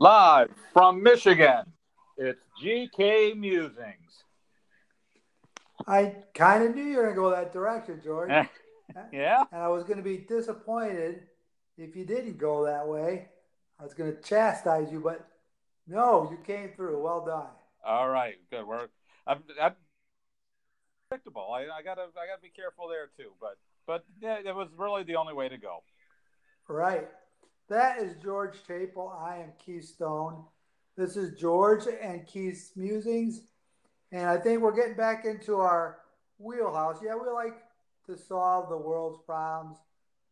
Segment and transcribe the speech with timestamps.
[0.00, 1.64] Live from Michigan,
[2.16, 4.22] it's GK Musings.
[5.88, 8.30] I kind of knew you were going to go that direction, George.
[8.30, 8.44] Eh,
[9.12, 9.42] yeah?
[9.50, 11.22] And I was going to be disappointed
[11.76, 13.26] if you didn't go that way.
[13.80, 15.28] I was going to chastise you, but
[15.88, 17.02] no, you came through.
[17.02, 17.50] Well done.
[17.84, 18.64] All right, good.
[18.68, 18.86] We're
[19.26, 19.72] I'm, I'm
[21.08, 21.50] predictable.
[21.52, 23.32] I, I gotta I gotta be careful there too.
[23.40, 25.82] But but yeah, it was really the only way to go.
[26.68, 27.08] Right.
[27.68, 29.14] That is George Chapel.
[29.20, 30.42] I am Keystone.
[30.96, 33.42] This is George and Keith's musings.
[34.10, 35.98] And I think we're getting back into our
[36.38, 37.00] wheelhouse.
[37.04, 37.58] Yeah, we like
[38.06, 39.76] to solve the world's problems.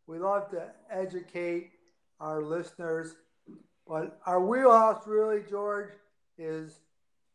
[0.07, 1.73] We love to educate
[2.21, 3.17] our listeners.
[3.87, 5.91] But our wheelhouse, really, George,
[6.39, 6.81] is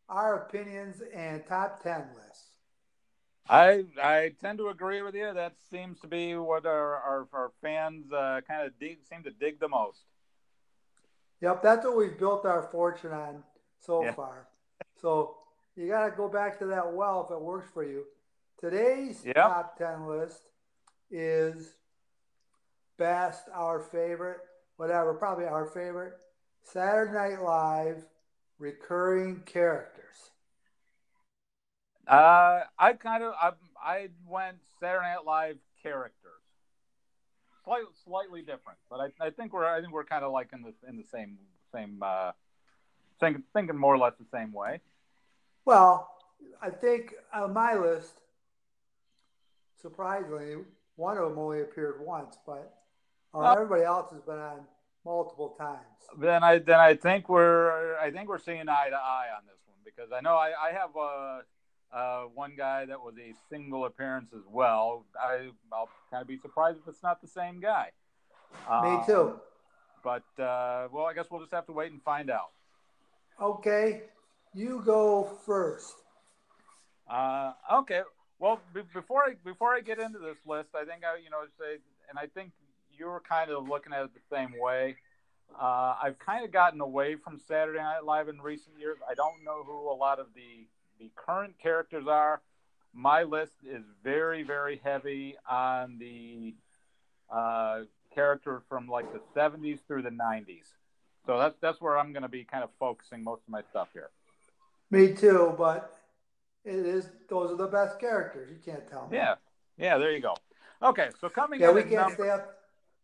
[0.10, 2.51] our opinions and top 10 lists.
[3.52, 5.34] I I tend to agree with you.
[5.34, 9.32] That seems to be what our our, our fans uh, kind of dig, seem to
[9.32, 10.06] dig the most.
[11.42, 13.44] Yep, that's what we've built our fortune on
[13.80, 14.14] so Yeah.
[14.14, 14.48] far.
[15.02, 15.36] So
[15.76, 18.06] you got to go back to that well if it works for you.
[18.58, 19.36] Today's Yep.
[19.36, 20.44] top 10 list
[21.10, 21.76] is
[22.98, 24.40] best, our favorite,
[24.78, 26.14] whatever, probably our favorite
[26.64, 28.06] Saturday Night Live
[28.60, 30.30] recurring characters.
[32.12, 36.42] Uh, I kind of I, I went Saturday Night Live characters,
[37.64, 40.62] slightly slightly different, but I, I think we're I think we're kind of like in
[40.62, 41.38] the in the same
[41.74, 42.34] same uh,
[43.22, 44.82] thinking thinking more or less the same way.
[45.64, 46.10] Well,
[46.62, 48.20] I think on my list,
[49.82, 50.56] surprisingly,
[50.98, 52.78] one of them only appeared once, but
[53.34, 53.52] uh, Oh.
[53.54, 54.66] everybody else has been on
[55.06, 55.80] multiple times.
[56.20, 59.62] Then I then I think we're I think we're seeing eye to eye on this
[59.66, 61.40] one because I know I, I have uh,
[61.94, 65.06] uh, one guy that was a single appearance as well.
[65.20, 67.90] I I'll kind of be surprised if it's not the same guy.
[68.84, 69.40] Me Um, too.
[70.04, 72.52] But uh, well, I guess we'll just have to wait and find out.
[73.42, 74.04] Okay,
[74.54, 75.96] you go first.
[77.10, 78.02] Uh, okay.
[78.40, 81.44] Well, b- before I before I get into this list, I think I you know
[81.60, 81.78] say,
[82.10, 82.52] and I think
[82.98, 84.96] you were kind of looking at it the same way.
[85.60, 88.98] Uh, I've kind of gotten away from Saturday Night Live in recent years.
[89.10, 90.66] I don't know who a lot of the
[91.02, 92.42] the current characters are.
[92.94, 96.54] My list is very very heavy on the
[97.34, 97.82] uh,
[98.14, 100.66] character from like the 70s through the 90s.
[101.26, 103.90] So that's that's where I'm going to be kind of focusing most of my stuff
[103.94, 104.10] here.
[104.90, 105.98] Me too, but
[106.66, 108.50] it is those are the best characters.
[108.52, 109.18] You can't tell me.
[109.18, 109.36] Yeah,
[109.78, 109.98] yeah.
[109.98, 110.36] There you go.
[110.84, 112.58] Okay, so coming Yeah, we can't number, stay up.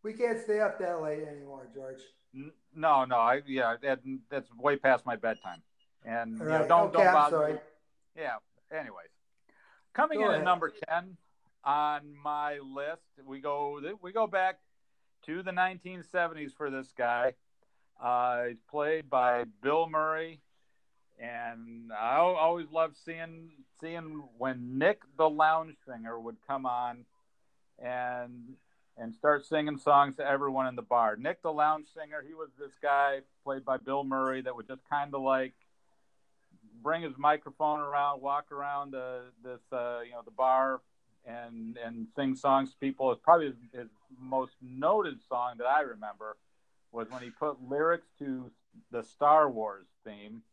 [0.04, 2.02] We can't stay up that late anymore, George.
[2.36, 3.16] N- no, no.
[3.18, 5.62] I yeah, that, that's way past my bedtime.
[6.06, 7.62] And you know, don't okay, don't I'm bother.
[8.18, 8.38] Yeah.
[8.72, 9.10] Anyways,
[9.94, 10.42] coming Go in ahead.
[10.42, 11.18] at number ten
[11.64, 14.60] on my list, we go we go back
[15.26, 17.34] to the 1970s for this guy.
[18.02, 20.42] Uh, he's played by Bill Murray,
[21.20, 27.06] and I always loved seeing seeing when Nick the Lounge Singer would come on
[27.80, 28.56] and
[28.98, 31.16] and start singing songs to everyone in the bar.
[31.16, 34.82] Nick the Lounge Singer, he was this guy played by Bill Murray that would just
[34.90, 35.54] kind of like
[36.88, 40.80] bring his microphone around, walk around the this uh, you know the bar
[41.26, 43.12] and and sing songs to people.
[43.12, 46.38] It's probably his, his most noted song that I remember
[46.94, 48.50] was when he put lyrics to
[48.90, 50.44] the Star Wars theme.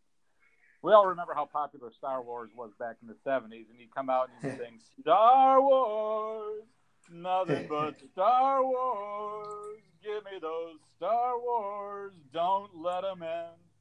[0.83, 4.11] We all remember how popular Star Wars was back in the 70s, and he'd come
[4.11, 6.65] out and he'd sing Star Wars,
[7.13, 9.79] nothing but Star Wars.
[10.03, 13.74] Give me those Star Wars, don't let them in.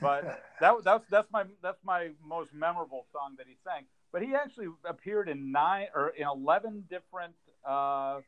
[0.00, 3.84] But that that's that's my that's my most memorable song that he sang.
[4.12, 7.34] But he actually appeared in nine or in eleven different
[7.66, 8.20] uh,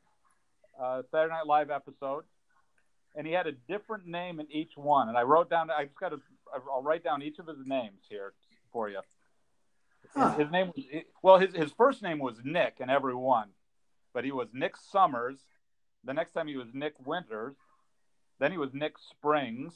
[0.81, 2.29] uh, Saturday Night Live episodes,
[3.17, 5.09] and he had a different name in each one.
[5.09, 5.71] And I wrote down.
[5.71, 6.21] I just got to.
[6.55, 8.33] I'll write down each of his names here
[8.73, 9.01] for you.
[10.15, 10.35] Huh.
[10.37, 10.85] His name was
[11.23, 11.39] well.
[11.39, 13.49] His his first name was Nick in every one,
[14.15, 15.39] but he was Nick Summers.
[16.05, 17.57] The next time he was Nick Winters.
[18.39, 19.73] Then he was Nick Springs.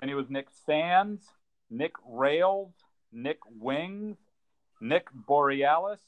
[0.00, 1.22] Then he was Nick Sands,
[1.70, 2.72] Nick Rails,
[3.12, 4.16] Nick Wings,
[4.80, 6.00] Nick Borealis,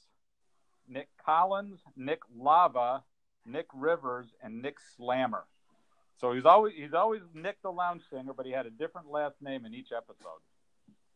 [0.89, 3.05] Nick Collins, Nick Lava,
[3.45, 5.45] Nick Rivers, and Nick Slammer.
[6.19, 9.43] So he's always he's always Nick the Lounge Singer, but he had a different last
[9.43, 10.41] name in each episode.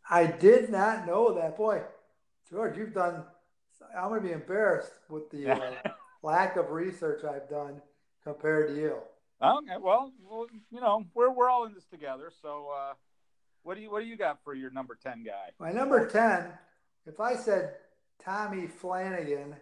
[0.08, 1.56] I did not know that.
[1.56, 1.82] Boy,
[2.50, 3.25] George, you've done.
[3.96, 5.73] I'm going to be embarrassed with the uh,
[6.23, 7.81] lack of research I've done
[8.25, 8.96] compared to you.
[9.42, 12.30] Okay, well, well, you know, we're we're all in this together.
[12.42, 12.94] So, uh,
[13.62, 15.50] what do you what do you got for your number ten guy?
[15.60, 16.46] My number 10,
[17.06, 17.74] if I said
[18.18, 19.56] Tommy Flanagan,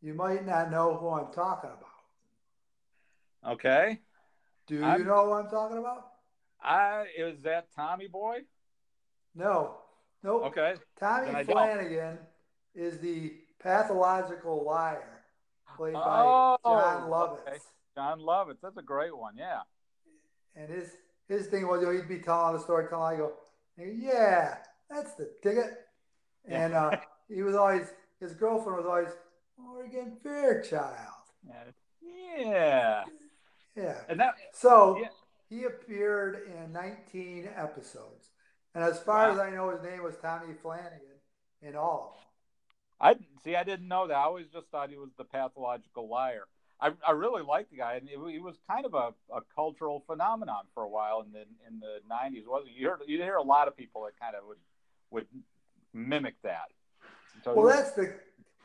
[0.00, 3.54] you might not know who I'm talking about.
[3.54, 4.00] Okay,
[4.66, 6.12] Do I'm- you know who I'm talking about?
[6.62, 8.40] I is that Tommy Boy?
[9.34, 9.76] No,
[10.22, 10.44] nope.
[10.44, 10.76] Okay.
[10.98, 12.18] Tommy Flanagan
[12.74, 15.22] is the pathological liar,
[15.76, 17.46] played by oh, Jon Lovitz.
[17.46, 17.58] Okay.
[17.96, 19.60] Jon Lovitz, that's a great one, yeah.
[20.54, 20.90] And his
[21.28, 23.32] his thing was, you know, he'd be telling the story, telling I go,
[23.78, 24.58] yeah,
[24.88, 25.72] that's the ticket.
[26.46, 26.92] And uh,
[27.28, 29.08] he was always his girlfriend was always
[29.58, 30.92] Morgan Fairchild.
[32.38, 33.04] Yeah.
[33.74, 33.94] Yeah.
[34.08, 35.08] And that so yeah.
[35.48, 38.30] he appeared in 19 episodes.
[38.74, 39.34] And as far wow.
[39.34, 41.00] as I know, his name was Tommy Flanagan
[41.62, 43.18] in all of them.
[43.18, 43.56] I see.
[43.56, 44.14] I didn't know that.
[44.14, 46.44] I always just thought he was the pathological liar.
[46.80, 50.02] I, I really liked the guy, and it, he was kind of a, a cultural
[50.06, 52.46] phenomenon for a while in the in the '90s.
[52.46, 52.88] Wasn't you?
[52.88, 54.58] Heard, you hear a lot of people that kind of would
[55.10, 55.26] would
[55.94, 56.70] mimic that.
[57.44, 58.14] So well, that's the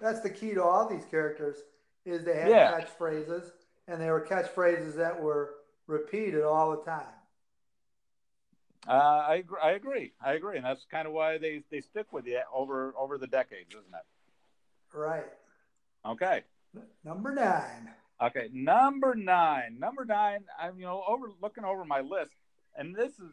[0.01, 1.57] that's the key to all these characters
[2.05, 2.81] is they had yeah.
[2.81, 3.51] catchphrases,
[3.87, 5.55] and they were catchphrases that were
[5.87, 7.05] repeated all the time.
[8.87, 9.59] Uh, I agree.
[9.61, 10.13] I agree.
[10.25, 13.27] I agree, and that's kind of why they, they stick with you over over the
[13.27, 14.97] decades, isn't it?
[14.97, 15.27] Right.
[16.05, 16.43] Okay.
[17.03, 17.89] Number nine.
[18.21, 19.77] Okay, number nine.
[19.79, 20.43] Number nine.
[20.59, 22.31] I'm you know over looking over my list,
[22.75, 23.31] and this is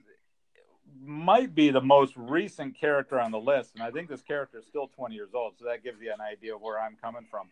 [1.04, 4.66] might be the most recent character on the list, and I think this character is
[4.66, 7.48] still 20 years old, so that gives you an idea of where I'm coming from.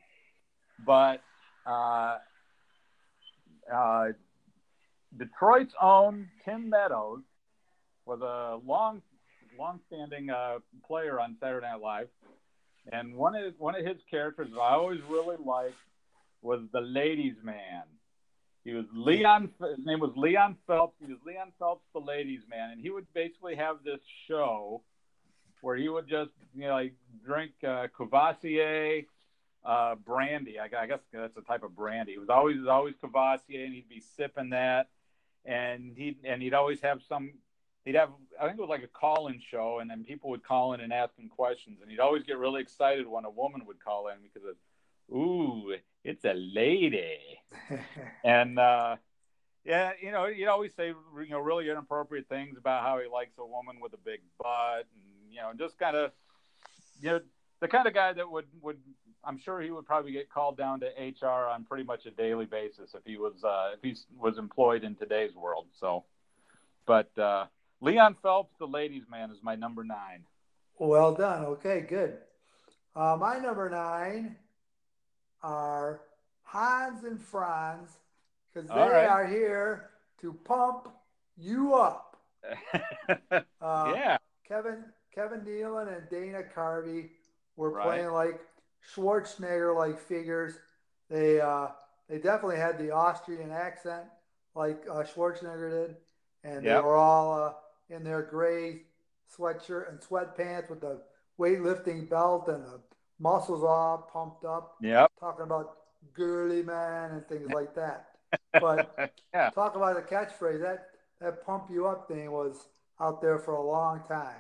[0.87, 1.23] But
[1.67, 2.17] uh,
[3.73, 4.07] uh,
[5.17, 7.23] Detroit's own Tim Meadows
[8.07, 9.03] was a long,
[9.59, 12.09] long-standing uh, player on Saturday Night Live,
[12.91, 15.77] and one of one of his characters that I always really liked
[16.43, 17.83] was the Ladies' Man.
[18.65, 19.51] He was Leon.
[19.61, 20.97] His name was Leon Phelps.
[21.01, 24.83] He was Leon Phelps, the Ladies' Man, and he would basically have this show
[25.61, 26.95] where he would just you know like
[27.25, 29.03] drink uh, Courvoisier
[29.65, 30.59] uh, brandy.
[30.59, 32.13] I, I guess that's a type of brandy.
[32.13, 34.89] It was always always Courvoisier, and he'd be sipping that,
[35.45, 37.33] and he and he'd always have some
[37.85, 40.75] he'd have I think it was like a call-in show, and then people would call
[40.75, 43.83] in and ask him questions, and he'd always get really excited when a woman would
[43.83, 45.75] call in because of, ooh,
[46.07, 47.19] it's a lady,
[48.25, 48.97] and uh,
[49.65, 53.37] yeah, you know, he'd always say you know really inappropriate things about how he likes
[53.39, 56.13] a woman with a big butt, and you know, just kind of
[57.01, 57.21] you know
[57.61, 58.79] the kind of guy that would would
[59.25, 62.47] I'm sure he would probably get called down to HR on pretty much a daily
[62.47, 65.67] basis if he was uh, if he was employed in today's world.
[65.73, 66.05] So,
[66.87, 67.47] but uh,
[67.81, 70.23] Leon Phelps, the ladies' man, is my number nine.
[70.79, 71.45] Well done.
[71.47, 72.19] Okay, good.
[72.95, 74.37] Uh, my number nine
[75.47, 76.01] are
[76.43, 77.99] Hans and Franz
[78.53, 79.07] because they right.
[79.07, 79.91] are here
[80.21, 80.89] to pump
[81.37, 82.17] you up.
[83.61, 84.19] uh, yeah.
[84.47, 84.85] Kevin
[85.15, 87.11] Kevin Nealon and Dana Carvey
[87.57, 87.87] were right.
[87.87, 88.41] playing like
[88.95, 90.55] Schwarzenegger like figures.
[91.09, 91.69] They uh,
[92.09, 94.05] they definitely had the Austrian accent
[94.55, 95.97] like uh, Schwarzenegger did,
[96.45, 96.77] and yep.
[96.77, 98.83] they were all uh, in their gray
[99.37, 101.03] sweatshirt and sweatpants with the
[101.39, 102.81] weightlifting belt and the
[103.19, 104.77] muscles all pumped up.
[104.81, 105.13] Yep.
[105.19, 105.77] Talking about
[106.13, 108.09] girly man and things like that.
[108.53, 109.51] But yeah.
[109.51, 110.89] talk about a catchphrase that
[111.21, 112.69] that pump you up thing was
[113.01, 114.37] out there for a long time.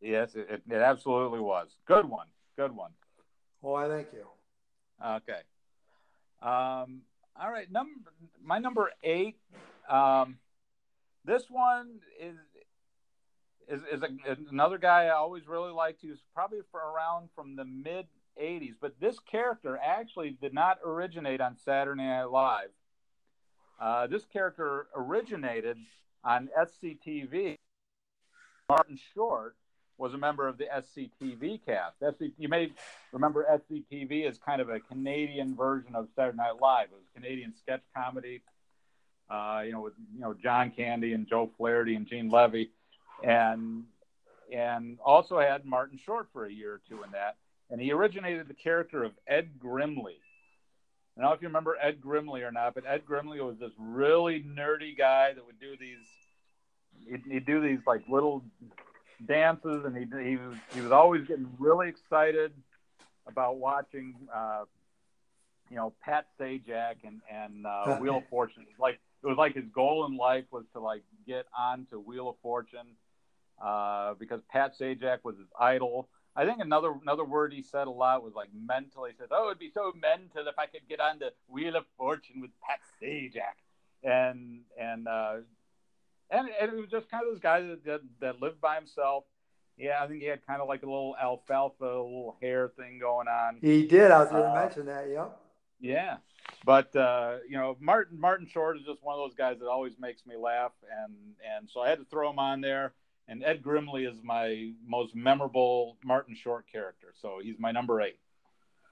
[0.00, 1.76] Yes, it, it absolutely was.
[1.86, 2.26] Good one.
[2.56, 2.92] Good one.
[3.60, 4.26] Well, I thank you.
[5.04, 5.40] Okay.
[6.42, 7.02] Um,
[7.40, 7.70] all right.
[7.70, 8.12] Number
[8.42, 9.36] my number eight.
[9.88, 10.38] Um,
[11.24, 12.36] this one is
[13.68, 16.02] is, is a, another guy I always really liked.
[16.02, 18.06] He was probably for around from the mid
[18.40, 22.70] 80s, but this character actually did not originate on Saturday Night Live.
[23.80, 25.76] Uh, this character originated
[26.24, 27.56] on SCTV.
[28.68, 29.56] Martin Short
[29.98, 31.98] was a member of the SCTV cast.
[32.00, 32.72] SC, you may
[33.12, 36.88] remember SCTV as kind of a Canadian version of Saturday Night Live.
[36.90, 38.42] It was Canadian sketch comedy,
[39.30, 42.70] uh, you know, with you know John Candy and Joe Flaherty and Gene Levy
[43.22, 43.84] and
[44.52, 47.36] and also had Martin Short for a year or two in that.
[47.74, 50.14] And he originated the character of Ed Grimley.
[51.16, 53.72] I don't know if you remember Ed Grimley or not, but Ed Grimley was this
[53.76, 55.98] really nerdy guy that would do these.
[57.10, 58.44] He'd, he'd do these like little
[59.26, 62.52] dances, and he he was he was always getting really excited
[63.26, 64.66] about watching, uh,
[65.68, 68.66] you know, Pat Sajak and and uh, Wheel of Fortune.
[68.78, 72.36] Like it was like his goal in life was to like get onto Wheel of
[72.40, 72.86] Fortune
[73.60, 76.08] uh, because Pat Sajak was his idol.
[76.36, 79.04] I think another another word he said a lot was like mental.
[79.04, 81.84] He said, "Oh, it'd be so mental if I could get on the Wheel of
[81.96, 83.62] Fortune with Pat Sajak,"
[84.02, 85.36] and and uh,
[86.30, 89.24] and, and it was just kind of this guy that, that, that lived by himself.
[89.76, 92.98] Yeah, I think he had kind of like a little alfalfa, a little hair thing
[93.00, 93.58] going on.
[93.60, 94.10] He did.
[94.10, 95.08] I was going to uh, mention that.
[95.08, 95.40] Yep.
[95.80, 96.16] Yeah,
[96.64, 99.94] but uh, you know, Martin Martin Short is just one of those guys that always
[99.98, 100.72] makes me laugh,
[101.04, 101.14] and
[101.56, 102.94] and so I had to throw him on there.
[103.26, 108.18] And Ed Grimley is my most memorable Martin Short character, so he's my number eight.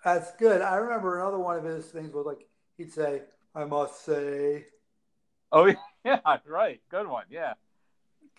[0.05, 0.63] That's good.
[0.63, 3.23] I remember another one of his things was like he'd say,
[3.55, 4.67] "I must say."
[5.53, 5.73] Oh
[6.05, 6.81] yeah, right.
[6.91, 7.25] Good one.
[7.31, 7.55] Yeah.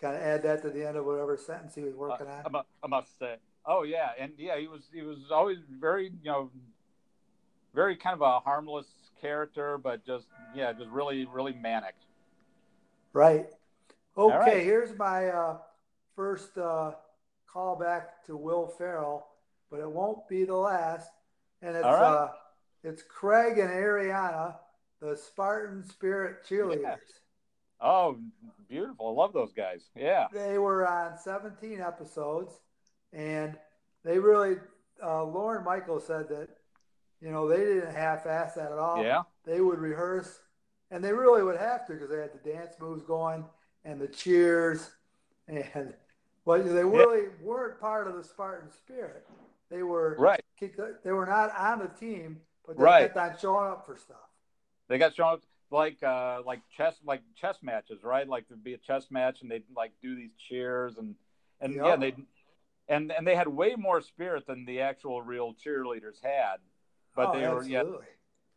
[0.00, 2.64] Kind of add that to the end of whatever sentence he was working uh, on.
[2.82, 3.36] I must say.
[3.64, 6.50] Oh yeah, and yeah, he was he was always very you know
[7.74, 8.86] very kind of a harmless
[9.20, 11.94] character, but just yeah, just really really manic.
[13.12, 13.46] Right.
[14.16, 14.62] Okay, right.
[14.62, 15.58] here's my uh,
[16.14, 16.92] first uh,
[17.52, 19.26] callback to Will Ferrell,
[19.70, 21.10] but it won't be the last.
[21.62, 21.92] And it's right.
[21.92, 22.28] uh,
[22.82, 24.56] it's Craig and Arianna,
[25.00, 26.98] the Spartan Spirit cheerleaders.
[27.80, 28.18] Oh,
[28.68, 29.08] beautiful!
[29.08, 29.90] I love those guys.
[29.96, 32.54] Yeah, they were on 17 episodes,
[33.12, 33.56] and
[34.04, 34.56] they really.
[35.02, 36.48] Uh, Lorne Michael said that
[37.24, 39.02] you know, they didn't half-ass that at all.
[39.02, 39.22] Yeah.
[39.46, 40.40] They would rehearse,
[40.90, 43.46] and they really would have to because they had the dance moves going
[43.82, 44.90] and the cheers,
[45.48, 45.94] and
[46.44, 47.28] but they really yeah.
[47.42, 49.26] weren't part of the Spartan spirit.
[49.70, 50.40] They were right.
[50.60, 53.02] They were not on the team, but they right.
[53.02, 54.16] kept on showing up for stuff.
[54.88, 58.28] They got shown up like uh like chess like chess matches, right?
[58.28, 61.14] Like there'd be a chess match, and they'd like do these cheers and
[61.60, 61.84] and yep.
[61.84, 62.14] yeah, they
[62.88, 66.58] and and they had way more spirit than the actual real cheerleaders had
[67.14, 67.82] but oh, they were yeah,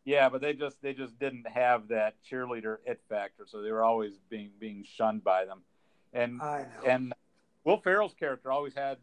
[0.05, 3.83] yeah, but they just they just didn't have that cheerleader it factor, so they were
[3.83, 5.61] always being being shunned by them.
[6.13, 6.41] And
[6.85, 7.13] and
[7.67, 8.97] Will Ferrell's character always had.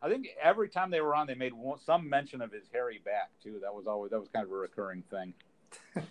[0.00, 1.52] I think every time they were on, they made
[1.84, 3.58] some mention of his hairy back too.
[3.60, 5.34] That was always that was kind of a recurring thing.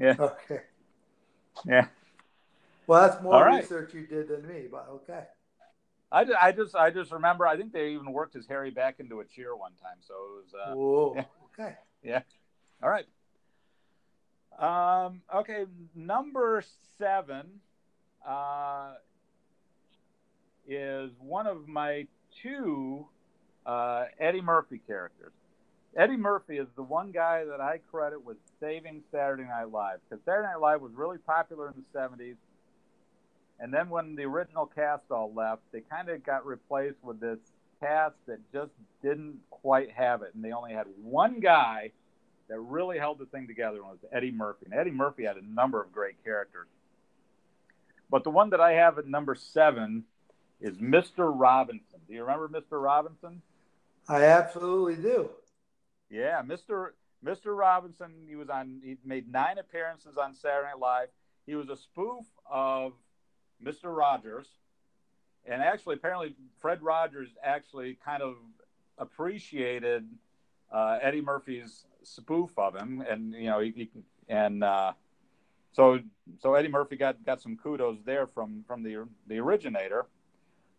[0.00, 0.16] yeah.
[0.18, 0.60] Okay.
[1.66, 1.88] Yeah.
[2.86, 5.24] Well, that's more research you did than me, but okay.
[6.10, 9.20] I, I just I just remember I think they even worked his hairy back into
[9.20, 9.98] a cheer one time.
[10.00, 10.54] So it was.
[10.54, 11.12] Uh, Whoa.
[11.16, 11.24] Yeah.
[11.52, 11.76] Okay.
[12.02, 12.22] Yeah.
[12.82, 13.06] All right.
[14.58, 16.64] Um, okay, number
[16.96, 17.60] seven
[18.26, 18.94] uh,
[20.66, 22.06] is one of my
[22.42, 23.06] two
[23.66, 25.32] uh, Eddie Murphy characters.
[25.96, 30.24] Eddie Murphy is the one guy that I credit with saving Saturday Night Live because
[30.24, 32.36] Saturday Night Live was really popular in the 70s
[33.62, 37.38] and then when the original cast all left, they kind of got replaced with this
[37.80, 40.34] cast that just didn't quite have it.
[40.34, 41.92] And they only had one guy
[42.48, 44.66] that really held the thing together and it was Eddie Murphy.
[44.66, 46.66] And Eddie Murphy had a number of great characters.
[48.10, 50.04] But the one that I have at number seven
[50.62, 51.30] is Mr.
[51.34, 52.00] Robinson.
[52.08, 52.82] Do you remember Mr.
[52.82, 53.42] Robinson?
[54.08, 55.28] I absolutely do.
[56.08, 56.90] Yeah, Mr.
[57.24, 57.56] Mr.
[57.56, 58.12] Robinson.
[58.28, 58.80] He was on.
[58.82, 61.08] He made nine appearances on Saturday Night Live.
[61.46, 62.92] He was a spoof of
[63.62, 63.94] Mr.
[63.96, 64.46] Rogers,
[65.46, 68.36] and actually, apparently, Fred Rogers actually kind of
[68.98, 70.06] appreciated
[70.72, 73.90] uh, Eddie Murphy's spoof of him, and you know, he, he
[74.28, 74.92] and uh,
[75.72, 75.98] so
[76.40, 80.06] so Eddie Murphy got got some kudos there from from the the originator.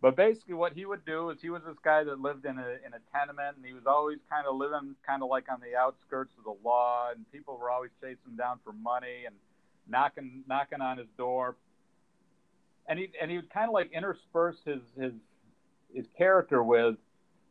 [0.04, 2.72] But basically, what he would do is he was this guy that lived in a
[2.86, 5.78] in a tenement, and he was always kind of living kind of like on the
[5.78, 9.34] outskirts of the law, and people were always chasing him down for money and
[9.88, 11.56] knocking knocking on his door,
[12.86, 15.14] and he and he would kind of like intersperse his his
[15.96, 16.98] his character with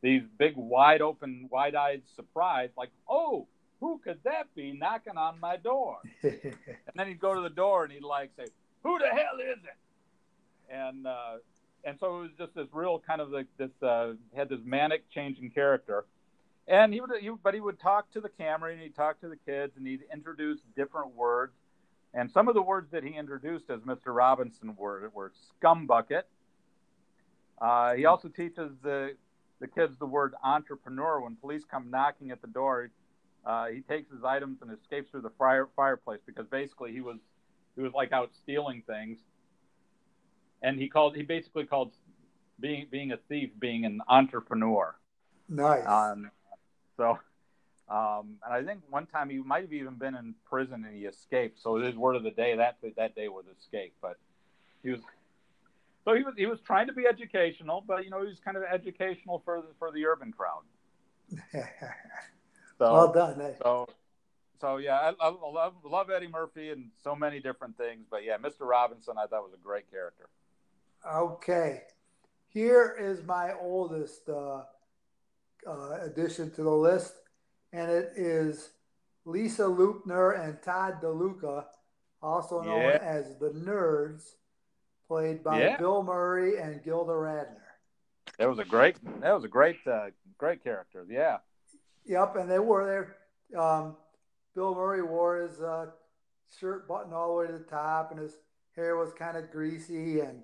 [0.02, 3.47] these big wide open wide eyed surprise like oh
[3.80, 5.97] who could that be knocking on my door?
[6.23, 8.44] And then he'd go to the door and he'd like say
[8.82, 10.75] who the hell is it?
[10.75, 11.38] And uh
[11.84, 15.08] and so it was just this real kind of like this uh had this manic
[15.10, 16.04] changing character
[16.68, 19.28] and he would he, but he would talk to the camera and he'd talk to
[19.28, 21.52] the kids and he'd introduce different words
[22.14, 24.14] and some of the words that he introduced as Mr.
[24.14, 26.22] Robinson were, were scumbucket.
[27.60, 29.14] Uh, he also teaches the,
[29.60, 31.20] the kids the word entrepreneur.
[31.20, 32.90] When police come knocking at the door,
[33.46, 37.18] uh, he takes his items and escapes through the fire, fireplace because basically he was
[37.74, 39.18] he was like out stealing things.
[40.62, 41.92] And he called he basically called
[42.61, 44.95] being being a thief being an entrepreneur.
[45.49, 45.87] Nice.
[45.87, 46.31] Um,
[46.97, 47.19] so
[47.88, 51.04] um, and I think one time he might have even been in prison and he
[51.04, 51.61] escaped.
[51.61, 53.95] So his word of the day that that day was escape.
[54.00, 54.16] But
[54.83, 55.00] he was
[56.04, 58.57] so he was he was trying to be educational, but you know he was kind
[58.57, 60.62] of educational for the for the urban crowd.
[62.78, 63.40] so, well done.
[63.40, 63.52] Eh?
[63.62, 63.87] So
[64.61, 68.07] so yeah, I, I, love love Eddie Murphy and so many different things.
[68.11, 68.61] But yeah, Mr.
[68.61, 70.28] Robinson I thought was a great character.
[71.11, 71.82] Okay,
[72.49, 74.62] here is my oldest uh,
[75.66, 77.14] uh, addition to the list
[77.73, 78.71] and it is
[79.25, 81.64] Lisa Loopner and Todd DeLuca,
[82.23, 82.99] also known yeah.
[83.00, 84.23] as the Nerds,
[85.09, 85.76] played by yeah.
[85.78, 87.56] Bill Murray and Gilda Radner.
[88.38, 88.97] That was a great.
[89.21, 90.06] That was a great, uh,
[90.38, 91.06] great character.
[91.09, 91.38] Yeah.
[92.04, 92.85] Yep, and they were
[93.52, 93.61] there.
[93.61, 93.97] Um,
[94.54, 95.87] Bill Murray wore his uh,
[96.59, 98.35] shirt buttoned all the way to the top, and his
[98.75, 100.42] hair was kind of greasy, and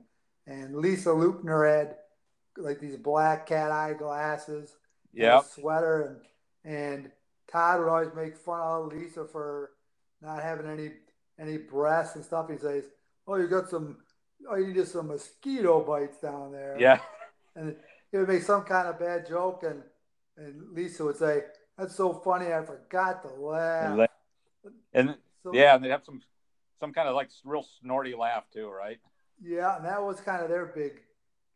[0.49, 1.97] and Lisa Loopner had
[2.57, 4.75] like these black cat eye glasses,
[5.12, 6.19] yeah, sweater,
[6.64, 7.11] and and
[7.50, 9.71] Todd would always make fun of Lisa for
[10.21, 10.90] not having any
[11.38, 12.50] any breasts and stuff.
[12.50, 12.85] He says,
[13.26, 13.99] "Oh, you got some,
[14.49, 17.00] oh, you need some mosquito bites down there." Yeah,
[17.55, 17.76] and
[18.11, 19.83] he would make some kind of bad joke, and
[20.38, 21.43] and Lisa would say,
[21.76, 24.09] "That's so funny, I forgot to laugh."
[24.95, 26.23] And so, yeah, and they have some
[26.81, 28.99] some kind of like real snorty laugh too, right?
[29.40, 31.00] Yeah, and that was kind of their big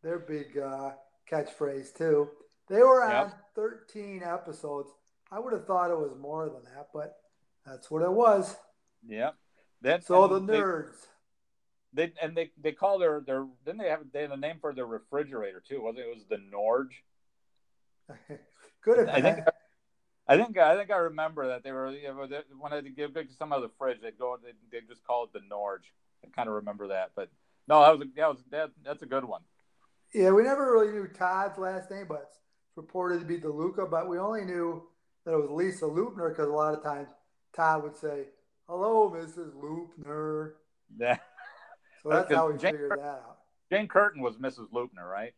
[0.03, 0.91] their big uh,
[1.29, 2.29] catchphrase too.
[2.69, 3.39] They were on yep.
[3.55, 4.89] 13 episodes.
[5.31, 7.17] I would have thought it was more than that, but
[7.65, 8.55] that's what it was.
[9.05, 9.31] Yeah.
[9.81, 10.95] Then so the nerds.
[11.93, 14.57] They, they, and they they call their their didn't they have they had a name
[14.61, 15.81] for their refrigerator too?
[15.81, 16.07] Wasn't it?
[16.07, 17.03] it was the Norge.
[18.81, 19.09] Could have.
[19.09, 19.39] I think.
[20.25, 23.11] I think I think I remember that they were you know, they, when they give
[23.37, 25.91] some of the fridge, they'd go they they just call it the Norge.
[26.23, 27.29] I kind of remember that, but
[27.67, 29.41] no, that was a, that was that, that's a good one.
[30.13, 32.39] Yeah, we never really knew Todd's last name, but it's
[32.75, 33.89] reported to be DeLuca.
[33.89, 34.83] But we only knew
[35.25, 37.09] that it was Lisa Loopner because a lot of times
[37.55, 38.25] Todd would say,
[38.67, 39.53] "Hello, Mrs.
[39.55, 40.53] Loopner."
[40.97, 41.17] Yeah.
[42.03, 43.37] So that's how we Jane, figured that out.
[43.71, 44.69] Jane Curtin was Mrs.
[44.71, 45.33] Loopner, right?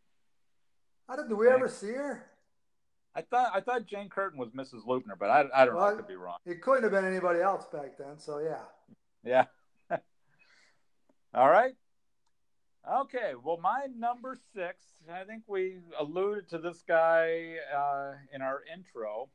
[1.07, 2.25] How did, did we ever see her?
[3.15, 4.85] I thought I thought Jane Curtin was Mrs.
[4.85, 5.93] Loopner, but I, I don't well, know.
[5.93, 6.37] I could be wrong.
[6.45, 8.17] It couldn't have been anybody else back then.
[8.17, 8.63] So yeah.
[9.23, 9.45] Yeah.
[11.33, 11.75] All right.
[12.87, 18.61] Okay, well, my number six, I think we alluded to this guy uh, in our
[18.71, 19.29] intro.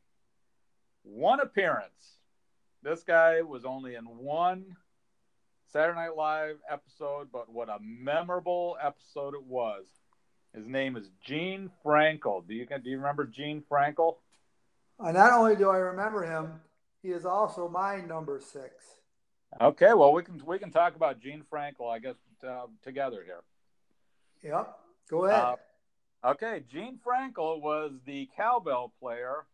[1.03, 2.19] One appearance.
[2.85, 4.77] This guy was only in one
[5.73, 9.87] Saturday Night Live episode, but what a memorable episode it was.
[10.55, 12.47] His name is Gene Frankel.
[12.47, 14.17] Do you do you remember Gene Frankel?
[14.99, 16.61] Uh, not only do I remember him,
[17.03, 19.01] he is also my number six.
[19.61, 22.17] Okay, well we can we can talk about Gene Frankel, I guess,
[22.47, 23.43] uh, together here.
[24.43, 24.79] Yep,
[25.11, 25.59] go ahead.
[26.25, 29.47] Uh, okay, Gene Frankel was the cowbell player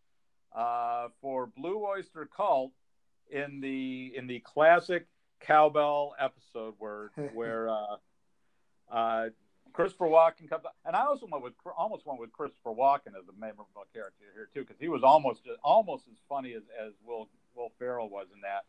[0.55, 2.73] uh, for Blue Oyster Cult
[3.31, 5.07] in the in the classic
[5.41, 7.97] cowbell episode where where uh,
[8.91, 9.29] uh,
[9.73, 13.39] Christopher Walken comes, and I also went with almost went with Christopher Walken as a
[13.39, 17.73] memorable character here too, because he was almost almost as funny as, as Will Will
[17.79, 18.65] Ferrell was in that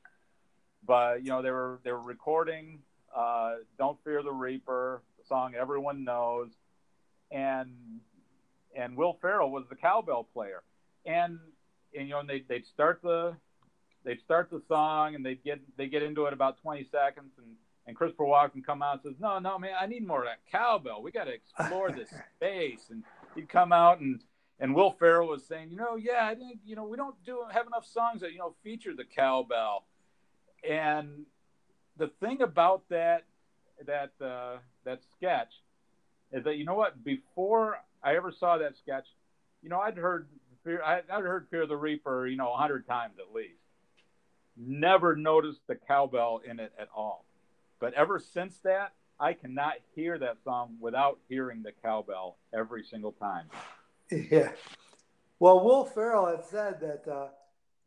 [0.86, 2.80] but you know they were they were recording
[3.17, 6.49] uh, "Don't Fear the Reaper," the song everyone knows,
[7.32, 7.71] and
[8.75, 10.62] and Will Ferrell was the cowbell player,
[11.06, 11.39] and,
[11.97, 13.36] and you know they they'd start the
[14.03, 17.56] they'd start the song and they'd get they get into it about 20 seconds and
[17.88, 20.39] and Christopher Walken come out and says, "No, no, man, I need more of that
[20.51, 21.01] cowbell.
[21.01, 23.03] We got to explore this space." And
[23.34, 24.21] he'd come out and
[24.60, 27.43] and Will Ferrell was saying, "You know, yeah, I think you know we don't do
[27.49, 29.86] have enough songs that you know feature the cowbell."
[30.67, 31.25] and
[31.97, 33.25] the thing about that
[33.86, 35.53] that uh, that sketch
[36.31, 39.05] is that you know what before I ever saw that sketch,
[39.62, 40.27] you know I'd heard
[40.63, 43.60] fear I, would heard Fear the Reaper you know a hundred times at least.
[44.60, 47.25] Never noticed the cowbell in it at all,
[47.79, 53.12] but ever since that I cannot hear that song without hearing the cowbell every single
[53.13, 53.47] time.
[54.10, 54.51] Yeah.
[55.39, 57.27] Well, Will Ferrell had said that uh,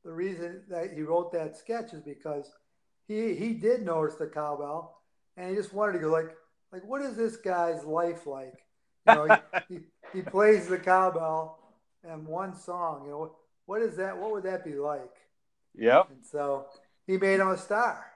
[0.04, 2.52] the reason that he wrote that sketch is because
[3.10, 5.00] he he did notice the cowbell,
[5.36, 6.30] and he just wanted to go like
[6.72, 8.54] like what is this guy's life like?
[9.08, 9.80] You know, he, he,
[10.14, 11.58] he plays the cowbell
[12.04, 13.02] and one song.
[13.04, 14.16] You know, what is that?
[14.16, 15.10] What would that be like?
[15.74, 16.10] Yep.
[16.10, 16.66] And so
[17.06, 18.06] he made him a star.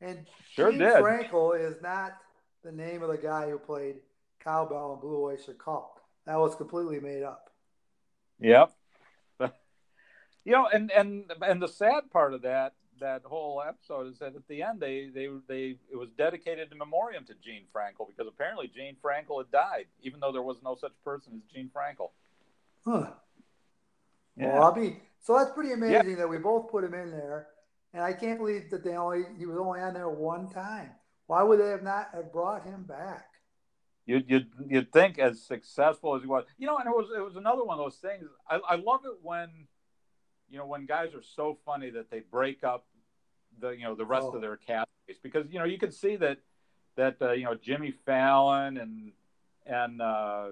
[0.00, 0.94] And sure Gene did.
[0.94, 2.16] Frankel is not
[2.64, 3.96] the name of the guy who played
[4.42, 6.00] cowbell in Blue Oyster Cult.
[6.24, 7.50] That was completely made up.
[8.40, 8.72] Yep.
[10.44, 14.34] you know, and and and the sad part of that that whole episode is that
[14.34, 18.26] at the end they they they it was dedicated to memoriam to Gene Frankel because
[18.26, 22.10] apparently Gene Frankel had died, even though there was no such person as Gene Frankel.
[22.84, 23.10] Huh.
[24.36, 24.58] Yeah.
[24.58, 26.16] Well, I mean, so that's pretty amazing yeah.
[26.16, 27.48] that we both put him in there,
[27.92, 30.90] and I can't believe that they only he was only on there one time.
[31.26, 33.26] Why would they have not have brought him back?
[34.04, 37.20] You'd, you'd, you'd think as successful as he was, you know, and it was it
[37.20, 38.24] was another one of those things.
[38.48, 39.66] I, I love it when
[40.52, 42.84] you know, when guys are so funny that they break up
[43.60, 44.36] the, you know, the rest oh.
[44.36, 46.38] of their cast base because, you know, you can see that,
[46.96, 49.12] that, uh, you know, Jimmy Fallon and,
[49.66, 50.48] and, uh,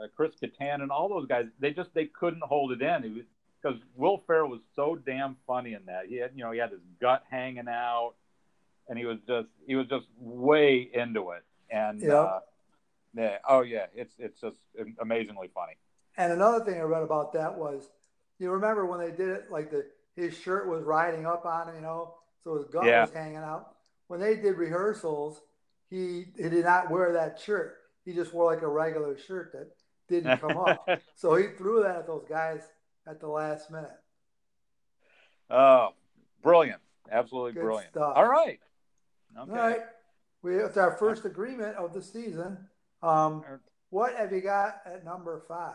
[0.00, 3.24] uh, Chris Kattan and all those guys, they just, they couldn't hold it in.
[3.60, 6.06] because Will Ferrell was so damn funny in that.
[6.06, 8.14] He had, you know, he had his gut hanging out
[8.88, 11.44] and he was just, he was just way into it.
[11.70, 12.12] And, yep.
[12.12, 12.38] uh,
[13.14, 14.56] yeah, oh yeah, it's, it's just
[15.00, 15.72] amazingly funny.
[16.16, 17.88] And another thing I read about that was
[18.38, 21.76] you remember when they did it like the his shirt was riding up on him,
[21.76, 23.02] you know, so his gut Yeah.
[23.02, 23.74] was hanging out.
[24.08, 25.42] When they did rehearsals,
[25.90, 27.76] he he did not wear that shirt.
[28.04, 29.70] He just wore like a regular shirt that
[30.08, 30.78] didn't come off.
[31.14, 32.62] So he threw that at those guys
[33.06, 33.90] at the last minute.
[35.50, 35.90] oh,
[36.42, 36.80] brilliant.
[37.10, 37.92] Absolutely Good brilliant.
[37.92, 38.12] stuff.
[38.16, 38.60] All right.
[39.38, 39.50] Okay.
[39.50, 39.80] All right.
[40.42, 42.58] We it's our first agreement of the season.
[43.02, 43.44] Um,
[43.90, 45.74] what have you got at number five?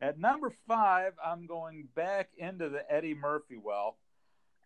[0.00, 3.96] At number five, I'm going back into the Eddie Murphy well.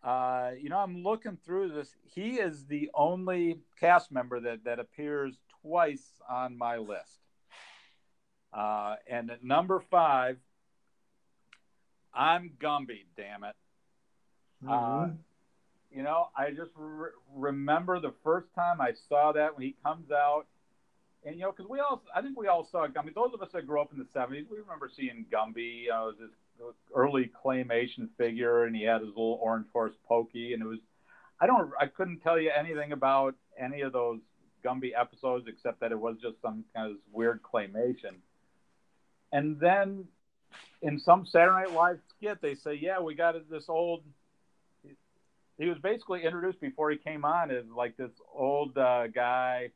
[0.03, 1.95] Uh, you know, I'm looking through this.
[2.03, 7.19] He is the only cast member that, that appears twice on my list.
[8.53, 10.37] Uh, and at number five,
[12.13, 13.55] I'm Gumby, damn it.
[14.67, 15.17] Uh, Mhm.
[15.89, 20.11] you know, I just re- remember the first time I saw that when he comes
[20.11, 20.47] out,
[21.23, 23.13] and you know, because we all, I think we all saw Gumby.
[23.13, 25.85] Those of us that grew up in the '70s, we remember seeing Gumby.
[25.85, 26.31] It was this
[26.95, 30.79] early claymation figure, and he had his little orange horse Pokey, and it was,
[31.39, 34.19] I don't, I couldn't tell you anything about any of those
[34.63, 38.15] Gumby episodes except that it was just some kind of weird claymation.
[39.31, 40.05] And then
[40.81, 44.03] in some Saturday Night Live skit, they say, "Yeah, we got this old."
[45.57, 49.71] He was basically introduced before he came on as like this old uh, guy.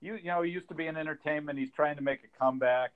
[0.00, 1.58] You you know he used to be in entertainment.
[1.58, 2.92] He's trying to make a comeback,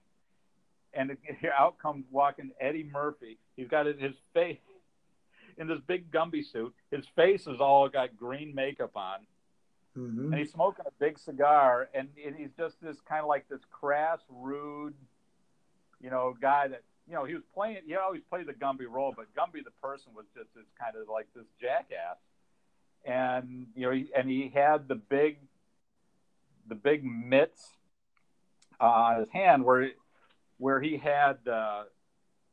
[0.94, 3.38] and here out comes walking Eddie Murphy.
[3.56, 4.58] He's got his, his face
[5.58, 6.74] in this big Gumby suit.
[6.90, 9.26] His face is all got green makeup on
[9.96, 10.24] Mhm.
[10.32, 13.60] and he's smoking a big cigar, and, and he's just this kind of like this
[13.70, 14.94] crass, rude,
[16.00, 17.76] you know, guy that you know he was playing.
[17.86, 21.08] He always played the Gumby role, but Gumby the person was just this kind of
[21.10, 22.16] like this jackass,
[23.04, 25.40] and you know, he, and he had the big,
[26.66, 27.68] the big mitts
[28.80, 29.90] uh, on his hand where
[30.62, 31.82] where he had uh,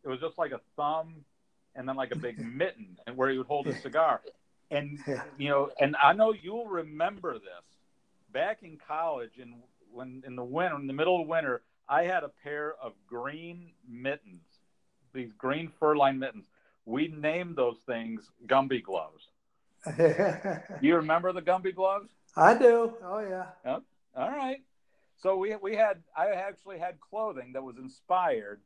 [0.04, 1.24] it was just like a thumb,
[1.76, 4.22] and then like a big mitten, and where he would hold his cigar.
[4.72, 4.98] And
[5.38, 7.65] you know, and I know you'll remember this.
[8.34, 9.54] Back in college, and
[9.91, 13.72] when in the winter, in the middle of winter, I had a pair of green
[13.88, 14.41] mittens,
[15.13, 16.45] these green fur-lined mittens.
[16.86, 19.24] We named those things Gumby gloves.
[20.82, 22.10] You remember the Gumby gloves?
[22.36, 22.93] I do.
[23.04, 23.80] Oh yeah.
[24.15, 24.62] All right.
[25.21, 28.62] So we we had I actually had clothing that was inspired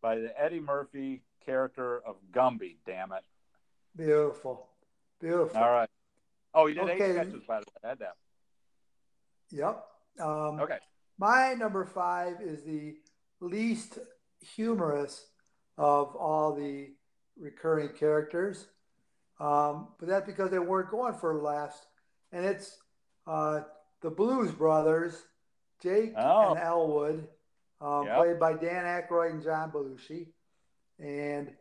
[0.00, 2.76] by the Eddie Murphy character of Gumby.
[2.86, 3.24] Damn it!
[3.96, 4.68] Beautiful.
[5.20, 5.60] Beautiful.
[5.60, 5.88] All right.
[6.54, 6.92] Oh, you did Okay.
[7.10, 7.80] eight sketches by the way.
[7.84, 8.16] I had that.
[9.50, 9.84] Yep.
[10.20, 10.78] Um, Okay.
[11.18, 12.96] My number five is the
[13.40, 13.98] least
[14.40, 15.26] humorous
[15.76, 16.92] of all the
[17.36, 18.68] recurring characters.
[19.40, 21.86] Um, but that's because they weren't going for laughs.
[22.32, 22.78] And it's
[23.26, 23.62] uh,
[24.00, 25.24] the Blues Brothers,
[25.80, 26.50] Jake Oh.
[26.52, 27.28] and Elwood,
[27.80, 28.16] um, Yep.
[28.16, 30.28] played by Dan Aykroyd and John Belushi.
[30.98, 31.52] And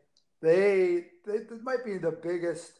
[0.41, 2.79] they, they, they might be the biggest,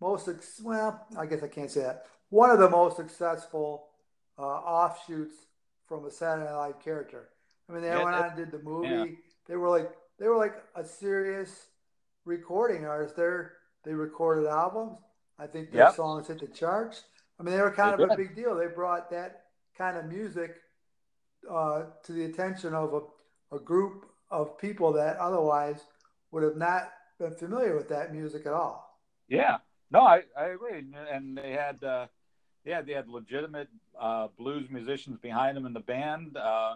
[0.00, 0.28] most,
[0.62, 2.06] well, I guess I can't say that.
[2.30, 3.88] One of the most successful
[4.38, 5.34] uh, offshoots
[5.86, 7.30] from a Saturday Night Live character.
[7.68, 8.88] I mean, they Yeah, went that- on and did the movie.
[8.88, 9.04] yeah.
[9.46, 11.68] They were like they were like a serious
[12.26, 13.16] recording artist.
[13.16, 13.28] They
[13.84, 14.98] they recorded albums.
[15.38, 15.94] I think their Yep.
[15.94, 17.04] songs hit the charts.
[17.40, 18.54] I mean, they were kind They of a big deal.
[18.54, 19.46] They brought that
[19.78, 20.56] kind of music
[21.50, 25.80] uh, to the attention of a, a group of people that otherwise
[26.32, 29.00] would have not been familiar with that music at all.
[29.28, 29.58] Yeah.
[29.90, 30.84] No, I, I agree.
[31.10, 32.06] And they had uh,
[32.64, 36.36] yeah, they had legitimate uh, blues musicians behind them in the band.
[36.36, 36.74] Uh,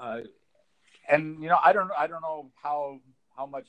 [0.00, 0.20] uh,
[1.08, 3.00] and you know, I don't I don't know how
[3.36, 3.66] how much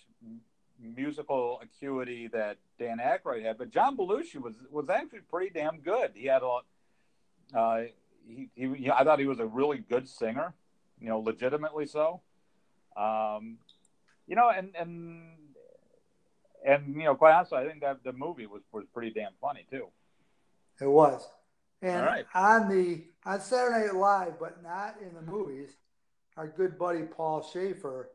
[0.82, 6.12] musical acuity that Dan Aykroyd had, but John Belushi was was actually pretty damn good.
[6.16, 6.60] He had a.
[7.58, 7.84] Uh,
[8.30, 10.54] he, he, I thought he was a really good singer,
[11.00, 12.22] you know, legitimately so.
[12.96, 13.58] Um,
[14.28, 15.38] you know, and and
[16.66, 19.66] and you know, quite honestly, I think that the movie was was pretty damn funny
[19.70, 19.88] too.
[20.82, 21.28] It was.
[21.82, 22.26] And right.
[22.36, 25.70] on the on Saturday Night Live, but not in the movies,
[26.38, 28.10] our good buddy Paul Shaffer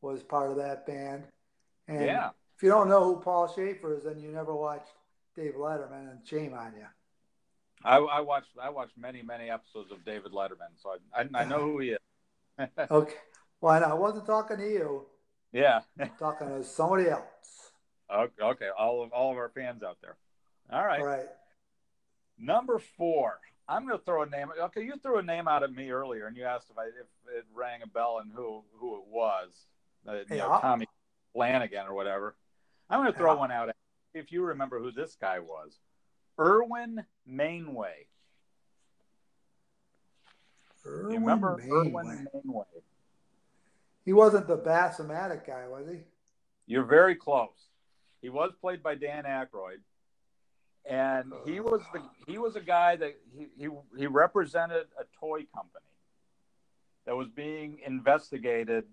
[0.00, 1.24] was part of that band.
[1.88, 2.30] And Yeah.
[2.56, 4.92] if you don't know who Paul Shaffer is, then you never watched
[5.34, 6.86] Dave Letterman, and shame on you.
[7.84, 11.44] I, I watched I watched many many episodes of David Letterman, so I I, I
[11.44, 11.98] know who he is.
[12.90, 13.14] Okay.
[13.60, 15.06] Well, I wasn't talking to you.
[15.52, 15.80] yeah.
[16.00, 17.70] I'm talking to somebody else.
[18.12, 18.68] Okay, okay.
[18.76, 20.16] All of all of our fans out there.
[20.72, 21.00] All right.
[21.00, 21.26] All right.
[22.38, 23.38] Number four.
[23.70, 24.48] I'm going to throw a name.
[24.58, 27.36] Okay, you threw a name out at me earlier, and you asked if I if
[27.36, 29.66] it rang a bell and who who it was.
[30.08, 30.86] Uh, you know, Tommy
[31.34, 32.34] Flanagan or whatever.
[32.88, 33.38] I'm going to throw Yeah.
[33.38, 33.68] one out.
[34.14, 35.78] If you remember who this guy was,
[36.38, 38.06] Irwin Mainway.
[40.86, 41.70] Irwin You remember Mainway.
[41.70, 42.64] Irwin Mainway?
[44.04, 45.98] He wasn't the Bassomatic guy, was he?
[46.66, 47.68] You're very close.
[48.22, 49.80] he was played by Dan Aykroyd,
[50.84, 51.64] and he oh.
[51.64, 55.84] was the he was a guy that he he, he represented a toy company
[57.06, 58.84] that was being investigated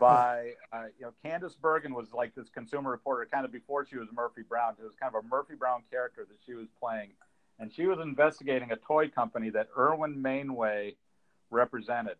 [0.00, 3.96] by uh, you know Candice Bergen was like this consumer reporter kind of before she
[3.96, 4.74] was Murphy Brown.
[4.78, 7.10] It was kind of a Murphy Brown character that she was playing,
[7.58, 10.96] and she was investigating a toy company that Irwin Mainway
[11.50, 12.16] represented.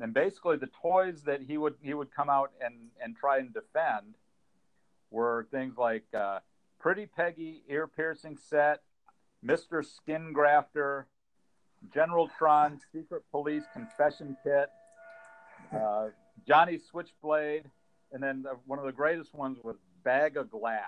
[0.00, 3.52] And basically, the toys that he would he would come out and and try and
[3.52, 4.14] defend
[5.10, 6.38] were things like uh,
[6.80, 8.80] Pretty Peggy ear piercing set,
[9.42, 11.06] Mister Skin Grafter,
[11.92, 14.70] General Tron secret police confession kit.
[15.72, 16.08] Uh,
[16.46, 17.64] Johnny Switchblade,
[18.12, 20.82] and then the, one of the greatest ones was Bag of Glass.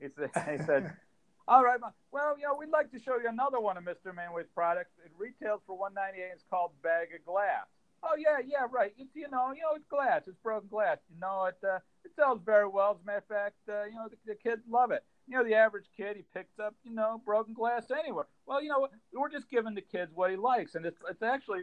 [0.00, 0.92] He said, he said
[1.48, 1.80] all right,
[2.12, 4.14] well, you know, we'd like to show you another one of Mr.
[4.14, 4.92] Mainway's products.
[5.04, 7.66] It retails for 198 It's called Bag of Glass.
[8.02, 8.92] Oh yeah, yeah, right.
[8.96, 10.22] It's you know, you know, it's glass.
[10.28, 10.98] It's broken glass.
[11.12, 12.92] You know, it uh, it sells very well.
[12.92, 15.02] As a matter of fact, uh, you know, the, the kids love it.
[15.26, 18.26] You know, the average kid he picks up, you know, broken glass anywhere.
[18.46, 21.62] Well, you know, we're just giving the kids what he likes, and it's it's actually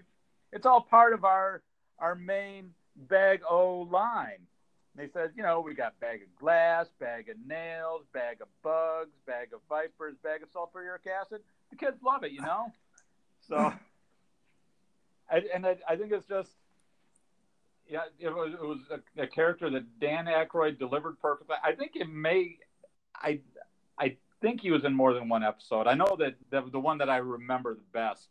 [0.52, 1.64] it's all part of our
[2.00, 4.48] our main bag O line.
[4.96, 9.12] They said, you know, we got bag of glass, bag of nails, bag of bugs,
[9.28, 11.42] bag of vipers, bag of sulfuric acid.
[11.70, 12.72] The kids love it, you know.
[13.48, 13.58] So,
[15.30, 16.52] I, and I, I think it's just,
[17.90, 21.58] yeah, it was, it was a, a, character that Dan Aykroyd delivered perfectly.
[21.64, 22.58] I think it may,
[23.16, 23.42] I,
[24.00, 25.88] I think he was in more than one episode.
[25.88, 28.30] I know that the, the one that I remember the best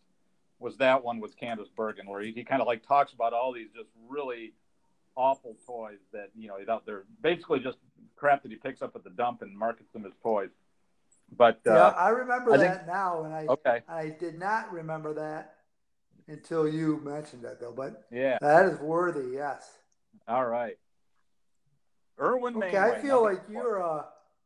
[0.65, 3.53] was that one with Candice Bergen, where he, he kind of like talks about all
[3.53, 4.55] these just really
[5.15, 7.77] awful toys that you know they're basically just
[8.17, 10.49] crap that he picks up at the dump and markets them as toys.
[11.37, 13.83] But uh, yeah, I remember I that think, now, and I okay.
[13.87, 15.57] I did not remember that
[16.29, 17.75] until you mentioned that, though.
[17.77, 19.35] But yeah, that is worthy.
[19.35, 19.71] Yes.
[20.27, 20.79] All right.
[22.19, 22.57] Irwin.
[22.57, 22.99] Okay, Mainway.
[22.99, 24.05] I feel like you're uh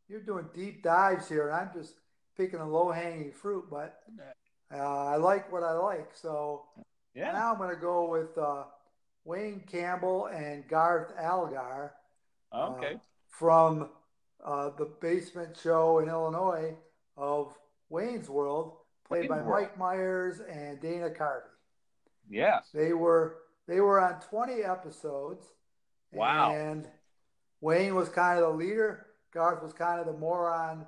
[0.09, 1.95] you're doing deep dives here, and I'm just
[2.37, 3.67] picking a low hanging fruit.
[3.71, 4.01] But
[4.73, 6.11] uh, I like what I like.
[6.15, 6.65] So
[7.15, 7.33] yeah.
[7.33, 8.65] now I'm going to go with uh,
[9.25, 11.93] Wayne Campbell and Garth Algar.
[12.55, 12.95] Okay.
[12.95, 13.91] Uh, from
[14.45, 16.75] uh, the basement show in Illinois
[17.17, 17.55] of
[17.89, 18.77] Wayne's World,
[19.07, 19.63] played Wayne's by World.
[19.63, 21.43] Mike Myers and Dana Carvey.
[22.29, 22.69] Yes.
[22.73, 25.47] They were they were on 20 episodes.
[26.13, 26.55] Wow.
[26.55, 26.89] And
[27.61, 29.07] Wayne was kind of the leader.
[29.33, 30.87] Garth was kind of the moron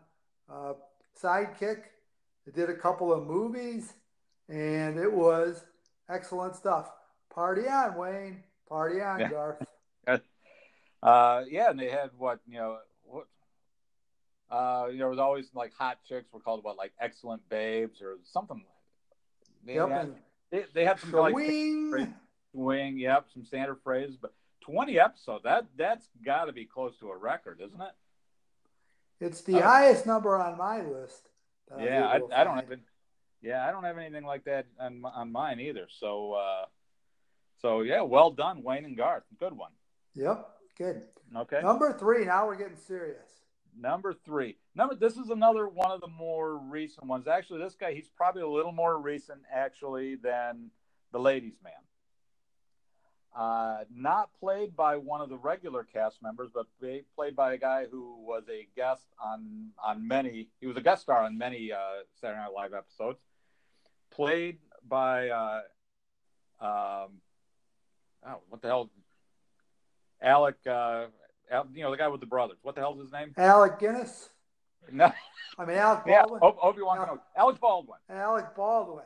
[0.51, 0.73] uh,
[1.21, 1.83] sidekick.
[2.46, 3.92] They did a couple of movies,
[4.48, 5.64] and it was
[6.09, 6.90] excellent stuff.
[7.33, 8.42] Party on, Wayne.
[8.68, 9.29] Party on, yeah.
[9.29, 9.66] Garth.
[11.03, 12.79] uh, yeah, and they had what you know.
[13.05, 13.26] What,
[14.50, 18.03] uh, you know, there was always like hot chicks were called what, like excellent babes
[18.03, 18.57] or something.
[18.57, 19.66] Like that.
[19.66, 20.14] They yep, had,
[20.50, 22.14] they, they had some like wing,
[22.53, 25.44] wing, yep, some standard phrases, but twenty episodes.
[25.44, 27.92] That that's got to be close to a record, isn't it?
[29.20, 31.30] It's the uh, highest number on my list.
[31.79, 32.81] Yeah, I, I, don't even.
[33.43, 35.87] Yeah, I don't have anything like that on on mine either.
[35.89, 36.65] So, uh,
[37.61, 39.25] so yeah, well done, Wayne and Garth.
[39.39, 39.71] Good one.
[40.15, 41.03] Yep, good.
[41.37, 41.61] Okay.
[41.63, 42.25] Number three.
[42.25, 43.29] Now we're getting serious.
[43.79, 44.57] Number three.
[44.75, 44.95] Number.
[44.95, 47.29] This is another one of the more recent ones.
[47.29, 50.71] Actually, this guy he's probably a little more recent actually than
[51.13, 51.73] the Ladies Man.
[53.37, 57.85] Uh, not played by one of the regular cast members, but played by a guy
[57.88, 60.49] who was a guest on on many.
[60.61, 61.79] He was a guest star on many uh,
[62.21, 63.21] Saturday Night Live episodes.
[64.11, 65.61] Played by uh,
[66.61, 67.21] um,
[68.27, 68.90] oh, what the hell?
[70.21, 71.07] Alec, uh,
[71.53, 72.59] Al, you know the guy with the brothers.
[72.62, 73.33] What the hell's his name?
[73.37, 74.31] Alec Guinness.
[74.90, 75.12] No,
[75.57, 76.40] I mean Alec Baldwin.
[76.43, 76.99] Yeah, Obi Wan.
[76.99, 77.99] Al- Alec Baldwin.
[78.11, 79.05] Alec Baldwin.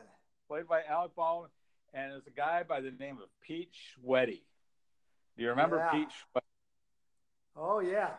[0.49, 1.51] Played by Alec Baldwin
[1.95, 4.43] and it's a guy by the name of Pete Schweddy.
[5.37, 5.91] Do you remember yeah.
[5.91, 6.41] Pete Schweddy?
[7.57, 8.11] Oh yeah.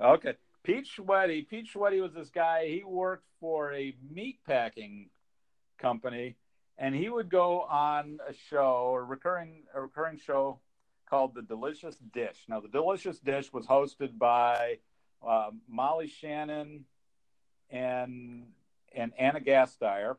[0.00, 0.34] Okay.
[0.64, 1.48] Pete Schweddy.
[1.48, 2.66] Pete Schweddy was this guy.
[2.66, 5.10] He worked for a meat packing
[5.78, 6.36] company,
[6.76, 10.58] and he would go on a show, a recurring a recurring show
[11.08, 12.44] called The Delicious Dish.
[12.48, 14.78] Now, The Delicious Dish was hosted by
[15.26, 16.84] uh, Molly Shannon
[17.70, 18.44] and
[18.94, 20.16] and Anna Gasteyer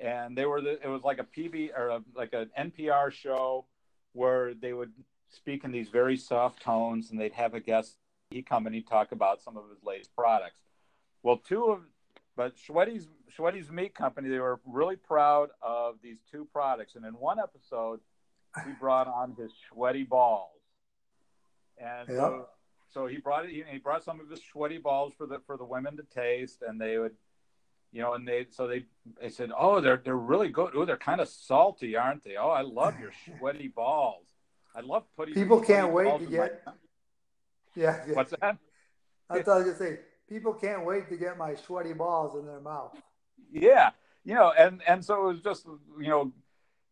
[0.00, 3.66] and they were the, it was like a PB or a, like an NPR show
[4.12, 4.92] where they would
[5.28, 7.96] speak in these very soft tones, and they'd have a guest
[8.30, 10.60] he come and he'd talk about some of his latest products.
[11.22, 11.80] Well, two of
[12.36, 17.14] but Schweddy's Schweddy's Meat Company they were really proud of these two products, and in
[17.14, 18.00] one episode
[18.64, 20.60] he brought on his Schweddy balls,
[21.78, 22.18] and yep.
[22.18, 22.46] so,
[22.92, 23.50] so he brought it.
[23.50, 26.80] He brought some of his Schweddy balls for the for the women to taste, and
[26.80, 27.14] they would
[27.94, 28.84] you know, and they so they
[29.20, 30.72] they said, oh, they're they're really good.
[30.74, 32.36] Oh, they're kind of salty, aren't they?
[32.36, 34.26] Oh, I love your sweaty balls.
[34.74, 35.34] I love putting.
[35.34, 36.62] People can't wait to get.
[36.66, 36.72] My...
[37.76, 38.56] Yeah, yeah, What's that?
[39.28, 42.46] I thought I was gonna say people can't wait to get my sweaty balls in
[42.46, 42.96] their mouth.
[43.50, 43.90] Yeah,
[44.24, 45.66] you know, and and so it was just
[45.98, 46.32] you know,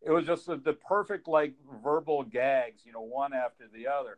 [0.01, 4.17] it was just the, the perfect like verbal gags, you know, one after the other.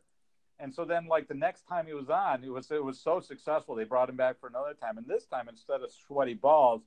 [0.60, 3.20] And so then, like the next time he was on, it was it was so
[3.20, 3.76] successful.
[3.76, 6.82] They brought him back for another time, and this time instead of sweaty balls,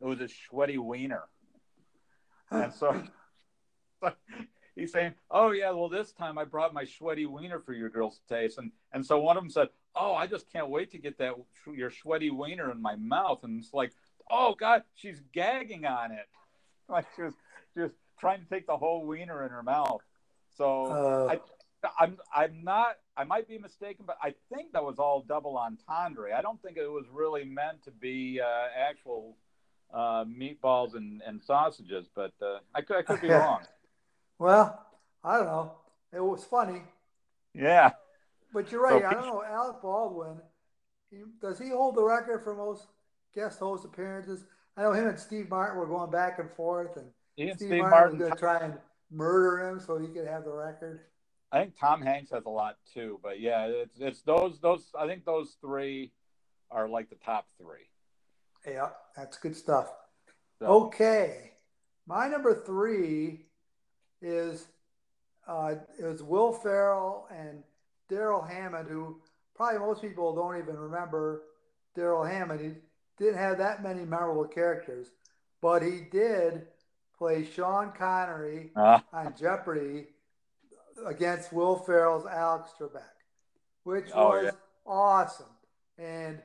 [0.00, 1.24] it was a sweaty wiener.
[2.50, 3.02] And so,
[4.76, 8.18] he's saying, "Oh yeah, well this time I brought my sweaty wiener for your girls
[8.18, 10.98] to taste." And and so one of them said, "Oh, I just can't wait to
[10.98, 11.34] get that
[11.66, 13.92] your sweaty wiener in my mouth." And it's like,
[14.30, 16.26] "Oh God, she's gagging on it,
[16.88, 17.34] like she was
[17.76, 20.00] just trying to take the whole wiener in her mouth."
[20.56, 21.40] So uh, I.
[21.98, 26.34] I'm I'm not I might be mistaken, but I think that was all double entendre.
[26.36, 29.36] I don't think it was really meant to be uh, actual
[29.92, 33.60] uh, meatballs and, and sausages, but uh, I could I could be wrong.
[34.36, 34.84] Well,
[35.22, 35.72] I don't know.
[36.12, 36.82] It was funny.
[37.54, 37.92] Yeah.
[38.52, 39.00] But you're right.
[39.00, 39.44] So, I don't know.
[39.44, 40.38] Alec Baldwin,
[41.08, 42.88] he, does he hold the record for most
[43.32, 44.44] guest host appearances?
[44.76, 47.90] I know him and Steve Martin were going back and forth, and Steve, Steve, Martin,
[47.90, 48.74] Martin was going to try and
[49.10, 51.04] murder him so he could have the record.
[51.54, 54.90] I think Tom Hanks has a lot too, but yeah, it's it's those those.
[54.98, 56.10] I think those three
[56.68, 57.88] are like the top three.
[58.66, 59.86] Yeah, that's good stuff.
[60.58, 60.66] So.
[60.66, 61.52] Okay,
[62.08, 63.46] my number three
[64.20, 64.66] is
[65.46, 67.62] uh, it was Will Ferrell and
[68.08, 69.20] Darrell Hammond, who
[69.54, 71.42] probably most people don't even remember
[71.94, 72.60] Darrell Hammond.
[72.62, 75.06] He didn't have that many memorable characters,
[75.62, 76.66] but he did
[77.16, 78.98] play Sean Connery uh.
[79.12, 80.06] on Jeopardy
[81.06, 83.02] against Will Ferrell's Alex Trebek,
[83.84, 84.50] which oh, was yeah.
[84.86, 85.46] awesome.
[85.98, 86.38] And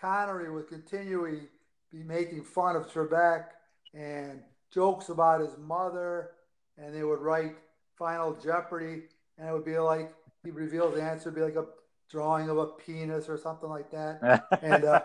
[0.00, 1.48] Connery would continually
[1.92, 3.46] be making fun of Trebek
[3.94, 6.30] and jokes about his mother
[6.78, 7.56] and they would write
[7.96, 9.04] Final Jeopardy,
[9.38, 10.12] and it would be like
[10.44, 11.66] he reveals the answer, would be like a
[12.10, 15.02] drawing of a penis or something like that, and uh,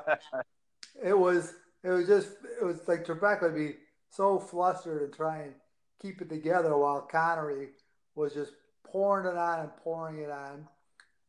[1.03, 3.75] it was it was just it was like Trebek would be
[4.09, 5.53] so flustered and try and
[6.01, 7.69] keep it together while Connery
[8.15, 8.51] was just
[8.83, 10.67] pouring it on and pouring it on,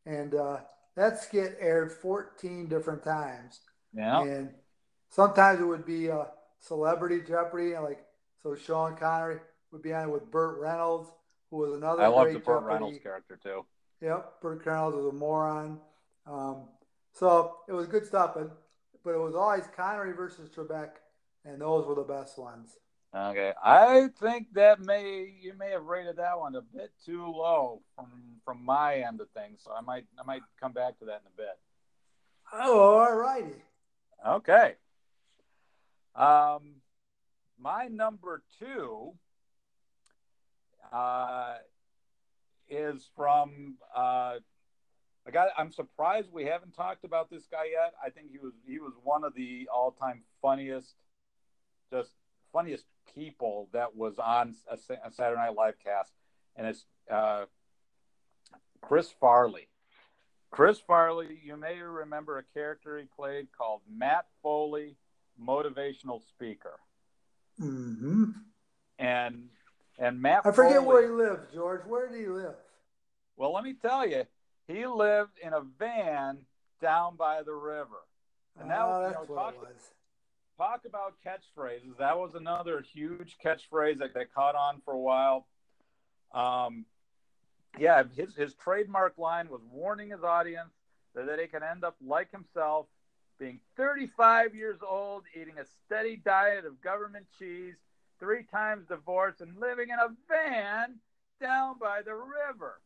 [0.06, 0.58] and uh,
[0.96, 3.60] that skit aired 14 different times.
[3.94, 4.50] Yeah, and
[5.08, 6.28] sometimes it would be a
[6.60, 8.04] celebrity Jeopardy, like
[8.42, 9.38] so Sean Connery
[9.70, 11.10] would be on it with Burt Reynolds,
[11.50, 12.02] who was another.
[12.02, 13.64] I love the Burt Reynolds character too.
[14.00, 15.78] Yep, Burt Reynolds was a moron.
[16.26, 16.68] Um,
[17.12, 18.56] so it was good stuff, but
[19.04, 20.90] but it was always Connery versus Trebek,
[21.44, 22.78] and those were the best ones.
[23.14, 27.82] Okay, I think that may you may have rated that one a bit too low
[27.94, 28.08] from
[28.42, 31.32] from my end of things, so I might I might come back to that in
[31.32, 31.58] a bit.
[32.54, 33.62] Oh, all righty.
[34.26, 34.76] Okay.
[36.14, 36.76] Um,
[37.58, 39.12] my number two
[40.90, 41.56] uh,
[42.70, 44.36] is from uh,
[45.26, 45.48] a guy.
[45.58, 47.92] I'm surprised we haven't talked about this guy yet.
[48.02, 50.94] I think he was he was one of the all time funniest,
[51.90, 52.12] just
[52.52, 52.84] funniest
[53.14, 56.12] people that was on a, a Saturday Night Live cast,
[56.56, 57.44] and it's uh,
[58.80, 59.68] Chris Farley.
[60.50, 64.96] Chris Farley, you may remember a character he played called Matt Foley,
[65.42, 66.78] motivational speaker.
[67.60, 68.30] Mm-hmm.
[68.98, 69.48] And
[69.98, 70.42] and Matt.
[70.44, 71.82] I forget Foley, where he lived, George.
[71.86, 72.54] Where did he live?
[73.36, 74.24] Well, let me tell you,
[74.68, 76.38] he lived in a van
[76.80, 78.02] down by the river.
[78.60, 79.54] And that oh, was, you know, talk,
[80.56, 81.98] talk about catchphrases.
[81.98, 85.46] That was another huge catchphrase that, that caught on for a while.
[86.32, 86.86] Um,
[87.78, 90.70] yeah, his, his trademark line was warning his audience
[91.14, 92.86] that they can end up like himself,
[93.38, 97.74] being 35 years old, eating a steady diet of government cheese,
[98.18, 100.96] three times divorced, and living in a van
[101.40, 102.80] down by the river.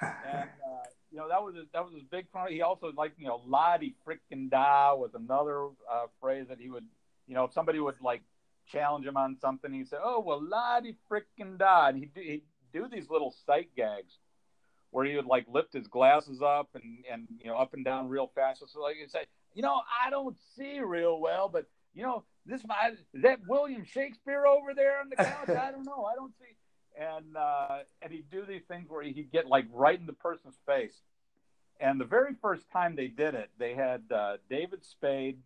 [0.00, 0.10] And
[0.66, 2.50] uh, you know that was his, that was his big part.
[2.50, 6.86] He also liked you know "ladi frickin' da" was another uh, phrase that he would
[7.26, 8.22] you know if somebody would like
[8.70, 12.42] challenge him on something, he'd say, "Oh well, "ladi frickin' da," and he'd do, he'd
[12.72, 14.18] do these little sight gags
[14.90, 18.08] where he would like lift his glasses up and and you know up and down
[18.08, 18.62] real fast.
[18.66, 22.62] So like he'd say, you know, I don't see real well, but you know, this
[22.66, 25.48] my is that William Shakespeare over there on the couch?
[25.48, 26.04] I don't know.
[26.04, 26.56] I don't see.
[26.98, 30.58] And uh, and he'd do these things where he'd get like right in the person's
[30.66, 31.00] face.
[31.80, 35.38] And the very first time they did it, they had uh, David Spade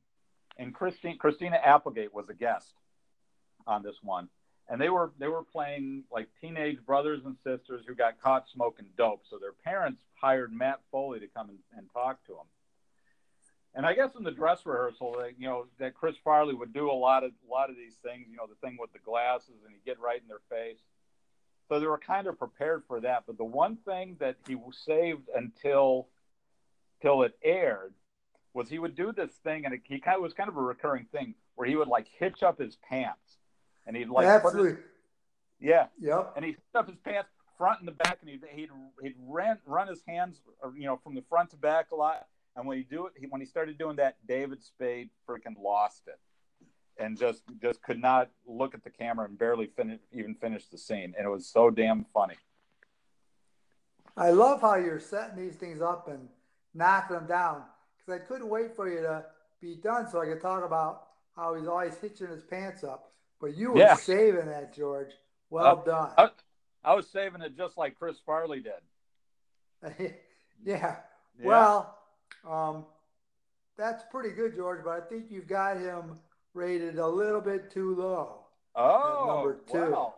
[0.57, 2.73] and Christine Christina Applegate was a guest
[3.67, 4.29] on this one,
[4.69, 8.87] and they were they were playing like teenage brothers and sisters who got caught smoking
[8.97, 9.23] dope.
[9.29, 12.47] So their parents hired Matt Foley to come and, and talk to them.
[13.77, 16.91] And I guess in the dress rehearsal, that you know, that Chris Farley would do
[16.91, 18.27] a lot of a lot of these things.
[18.31, 20.79] You know, the thing with the glasses, and he'd get right in their face.
[21.69, 23.25] So they were kind of prepared for that.
[23.27, 26.09] But the one thing that he saved until
[27.03, 27.95] till it aired
[28.55, 30.63] was he would do this thing, and it, he kind of was kind of a
[30.63, 33.39] recurring thing where he would like hitch up his pants,
[33.87, 34.79] and he'd like absolutely, his,
[35.61, 37.29] yeah, yep, and he'd up his pants
[37.59, 38.71] front and the back, and he'd he'd,
[39.03, 42.27] he'd run run his hands, uh, you know, from the front to back a lot.
[42.57, 46.03] And when he do it, he, when he started doing that, David Spade freaking lost
[46.07, 46.21] it,
[46.97, 50.79] and just just could not look at the camera and barely finish even finish the
[50.79, 52.37] scene, and it was so damn funny.
[54.17, 56.29] I love how you're setting these things up and
[56.73, 57.65] knocking them down
[58.05, 59.25] because I couldn't wait for you to
[59.61, 63.13] be done so I could talk about how he's always hitching his pants up.
[63.41, 63.95] But you were yeah.
[63.97, 65.13] saving that, George.
[65.51, 66.11] Well uh, done.
[66.17, 66.29] I,
[66.85, 69.93] I, was saving it just like Chris Farley did.
[69.99, 70.07] yeah.
[70.65, 70.97] yeah.
[71.43, 71.99] Well,
[72.49, 72.87] um,
[73.77, 76.19] that's pretty good, George, but I think you've got him
[76.55, 78.41] rated a little bit too low.
[78.75, 79.93] Oh, number two.
[79.93, 80.15] Wow.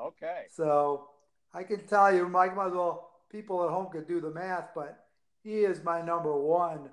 [0.00, 0.44] Okay.
[0.50, 1.08] So
[1.54, 4.70] I can tell you, Mike, might as well, people at home could do the math,
[4.74, 5.06] but
[5.42, 6.90] he is my number one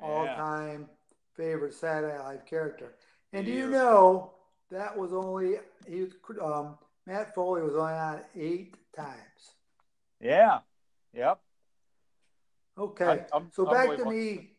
[0.00, 0.88] all time
[1.34, 2.94] favorite Saturday Night Live character.
[3.32, 4.32] And do you know
[4.70, 9.54] that was only he was um, Matt Foley was only on eight times.
[10.20, 10.58] Yeah.
[11.14, 11.38] Yep.
[12.78, 13.24] Okay.
[13.32, 14.50] I, so back to me.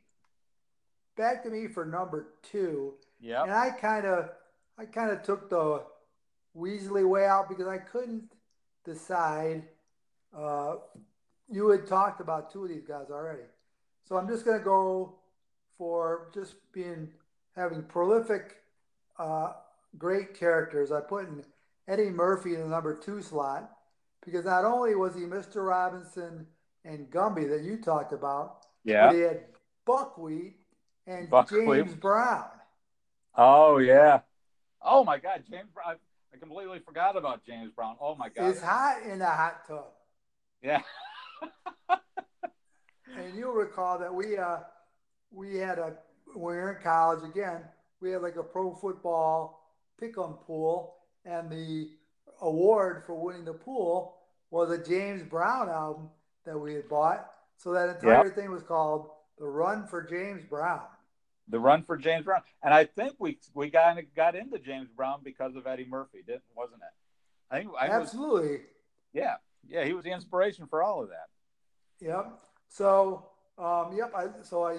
[1.15, 2.93] Back to me for number two.
[3.19, 3.43] Yeah.
[3.43, 4.29] And I kind of,
[4.77, 5.83] I kind of took the
[6.57, 8.31] Weasley way out because I couldn't
[8.85, 9.63] decide.
[10.35, 10.75] Uh,
[11.49, 13.43] you had talked about two of these guys already,
[14.07, 15.18] so I'm just going to go
[15.79, 17.09] for just being
[17.55, 18.57] having prolific,
[19.17, 19.53] uh,
[19.97, 20.91] great characters.
[20.91, 21.43] I put in
[21.87, 23.71] Eddie Murphy in the number two slot
[24.23, 25.67] because not only was he Mr.
[25.67, 26.45] Robinson
[26.85, 29.45] and Gumby that you talked about, yeah, but he had
[29.85, 30.57] Buckwheat
[31.07, 31.85] and Buckwheat.
[31.85, 32.45] James Brown.
[33.35, 34.19] Oh yeah.
[34.81, 35.95] Oh my God, James Brown.
[36.33, 37.95] I completely forgot about James Brown.
[38.01, 38.49] Oh my God.
[38.49, 39.85] It's hot in a hot tub.
[40.61, 40.81] Yeah.
[43.17, 44.57] and you'll recall that we uh
[45.31, 45.93] we had a
[46.33, 47.61] when we were in college again,
[48.01, 51.89] we had like a pro football pick'em pool, and the
[52.41, 54.17] award for winning the pool
[54.51, 56.09] was a James Brown album
[56.45, 57.29] that we had bought.
[57.57, 58.35] So that entire yep.
[58.35, 60.81] thing was called the Run for James Brown.
[61.49, 65.21] The Run for James Brown, and I think we we got got into James Brown
[65.23, 67.53] because of Eddie Murphy, didn't wasn't it?
[67.53, 68.49] I think I absolutely.
[68.49, 68.59] Was,
[69.13, 69.35] yeah,
[69.67, 72.05] yeah, he was the inspiration for all of that.
[72.05, 72.39] Yep.
[72.67, 74.13] So, um, yep.
[74.15, 74.77] I so I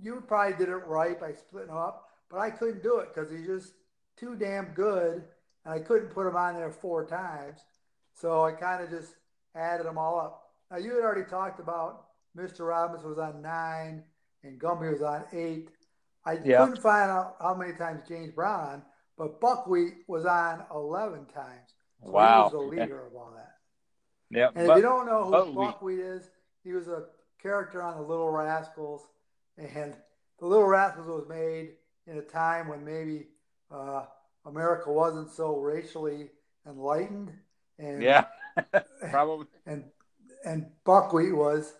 [0.00, 3.30] you probably did it right by splitting them up, but I couldn't do it because
[3.30, 3.74] he's just
[4.16, 5.24] too damn good,
[5.64, 7.60] and I couldn't put him on there four times.
[8.14, 9.14] So I kind of just
[9.54, 10.42] added them all up.
[10.70, 12.06] Now you had already talked about
[12.36, 12.68] Mr.
[12.68, 14.02] Robinson was on nine
[14.42, 15.68] and Gumby was on eight.
[16.24, 18.82] I couldn't find out how many times James Brown,
[19.18, 21.74] but Buckwheat was on eleven times.
[22.04, 23.56] So wow, he was the leader of all that.
[24.30, 24.48] Yeah.
[24.54, 26.30] And if you don't know who Buckwheat is,
[26.62, 27.04] he was a
[27.42, 29.02] character on the Little Rascals
[29.56, 29.94] and
[30.38, 31.74] the Little Rascals was made
[32.06, 33.28] in a time when maybe
[33.70, 34.04] uh,
[34.46, 36.30] America wasn't so racially
[36.66, 37.32] enlightened.
[37.78, 38.26] And yeah,
[39.10, 39.46] probably.
[39.66, 39.84] And
[40.44, 41.74] and Buckwheat was,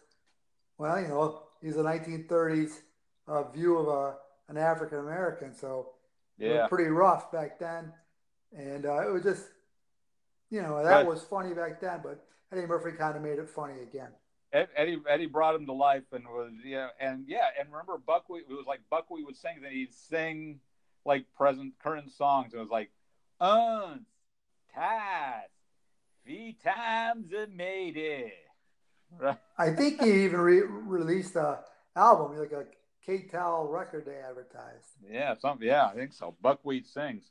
[0.78, 2.80] well, you know, he's a 1930s
[3.26, 4.16] uh, view of a
[4.48, 5.90] an African American, so
[6.38, 7.92] yeah, pretty rough back then.
[8.56, 9.46] And uh, it was just,
[10.50, 12.00] you know, that was funny back then.
[12.02, 14.10] But Eddie Murphy kind of made it funny again.
[14.53, 18.53] Eddie Eddie brought him to life and was yeah and yeah and remember Buckwheat it
[18.53, 20.61] was like Buckwheat would sing and he'd sing
[21.05, 22.90] like present current songs and it was like
[23.40, 24.07] uns
[24.74, 25.48] ties
[26.24, 28.32] three times a made it.
[29.18, 29.38] Right.
[29.59, 31.61] I think he even re- released a
[31.96, 32.64] album like a
[33.05, 34.86] K-Tel record they advertised.
[35.11, 36.34] Yeah something yeah I think so.
[36.40, 37.24] Buckwheat sings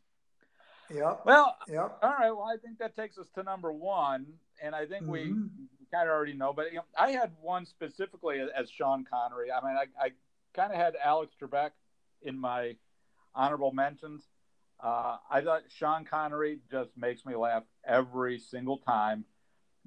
[0.94, 1.22] Yep.
[1.26, 1.98] Well, yep.
[2.02, 2.32] All right.
[2.32, 4.26] Well, I think that takes us to number one,
[4.62, 5.12] and I think mm-hmm.
[5.12, 5.34] we
[5.92, 6.54] kind of already know.
[6.54, 9.52] But you know, I had one specifically as, as Sean Connery.
[9.52, 10.10] I mean, I, I
[10.54, 11.72] kind of had Alex Trebek
[12.22, 12.76] in my
[13.34, 14.24] honorable mentions.
[14.84, 19.26] Uh, I thought Sean Connery just makes me laugh every single time.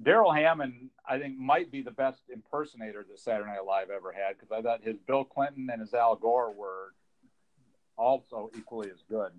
[0.01, 4.37] Darrell Hammond, I think, might be the best impersonator that Saturday Night Live ever had
[4.37, 6.93] because I thought his Bill Clinton and his Al Gore were
[7.97, 9.31] also equally as good.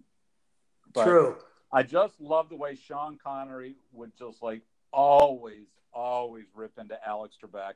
[0.93, 1.37] But True.
[1.77, 4.63] I just love the way Sean Connery would just like
[4.93, 7.75] always, always rip into Alex Trebek.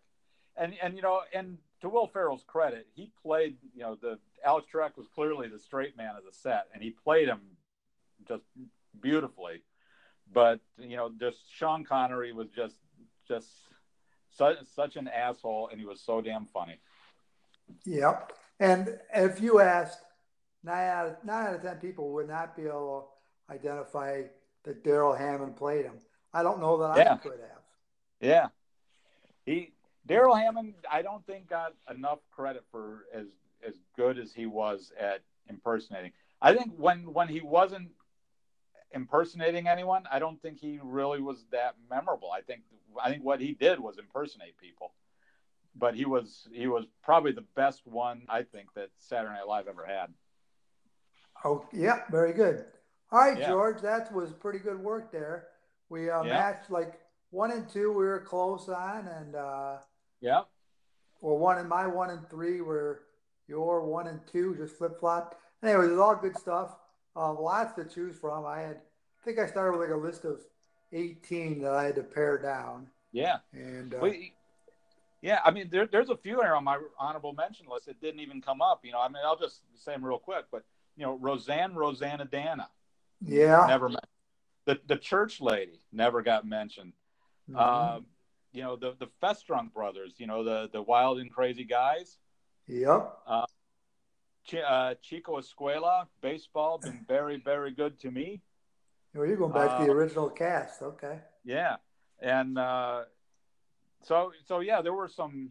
[0.57, 4.69] And and you know, and to Will Ferrell's credit, he played, you know, the Alex
[4.73, 7.43] Trebek was clearly the straight man of the set, and he played him
[8.27, 8.45] just
[9.03, 9.63] beautifully.
[10.33, 12.77] But you know, just Sean Connery was just
[13.29, 13.49] just
[14.31, 16.81] such such an asshole, and he was so damn funny.
[17.85, 18.33] Yep.
[18.61, 19.99] And if you asked
[20.65, 23.20] nine out of nine out of ten people would not be able to
[23.51, 24.23] identify
[24.65, 25.95] that Darrell Hammond played him.
[26.33, 27.15] I don't know that yeah.
[27.15, 27.63] I could have.
[28.21, 28.49] Yeah,
[29.45, 29.73] he
[30.07, 33.27] Darrell Hammond, I don't think got enough credit for as
[33.67, 36.13] as good as he was at impersonating.
[36.41, 37.91] I think when when he wasn't
[38.93, 42.31] impersonating anyone, I don't think he really was that memorable.
[42.31, 42.63] I think
[43.03, 44.93] I think what he did was impersonate people.
[45.77, 49.69] But he was he was probably the best one I think that Saturday Night Live
[49.69, 50.13] ever had.
[51.45, 52.65] Oh yeah, very good.
[53.13, 53.49] All right, yeah.
[53.49, 55.49] George, that was pretty good work there.
[55.89, 56.33] We uh, yeah.
[56.33, 57.01] matched like
[57.31, 57.89] one and two.
[57.91, 59.79] We were close on, and uh,
[60.21, 60.43] yeah,
[61.21, 63.03] well, one and my one and three were
[63.47, 65.39] your one and two, just flip flop.
[65.63, 66.77] Anyway, it was all good stuff.
[67.15, 68.47] Uh, lots to choose from.
[68.47, 70.41] I had, I think I started with like a list of
[70.93, 72.89] 18 that I had to pare down.
[73.13, 73.39] Yeah.
[73.53, 74.33] And, uh, we,
[75.21, 78.21] yeah, I mean, there, there's a few here on my honorable mention list that didn't
[78.21, 78.85] even come up.
[78.85, 80.63] You know, I mean, I'll just say them real quick, but,
[80.97, 82.67] you know, Roseanne, Roseannadanna.
[83.25, 83.66] Yeah.
[83.68, 84.07] Never met.
[84.66, 86.93] The, the church lady never got mentioned.
[87.51, 87.59] Mm-hmm.
[87.59, 88.07] Um,
[88.53, 92.18] you know, the, the Festrunk brothers, you know, the, the wild and crazy guys.
[92.66, 93.16] Yep.
[93.27, 93.47] Uh,
[94.66, 98.43] uh, Chico Escuela, baseball, been very, very good to me.
[99.14, 101.18] Well, you're going back uh, to the uh, original cast, okay?
[101.45, 101.77] Yeah,
[102.21, 103.03] and uh,
[104.05, 105.51] so so yeah, there were some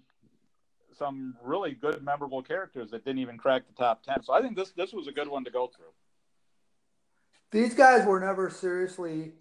[0.97, 4.23] some really good, memorable characters that didn't even crack the top ten.
[4.23, 5.91] So I think this this was a good one to go through.
[7.51, 9.33] These guys were never seriously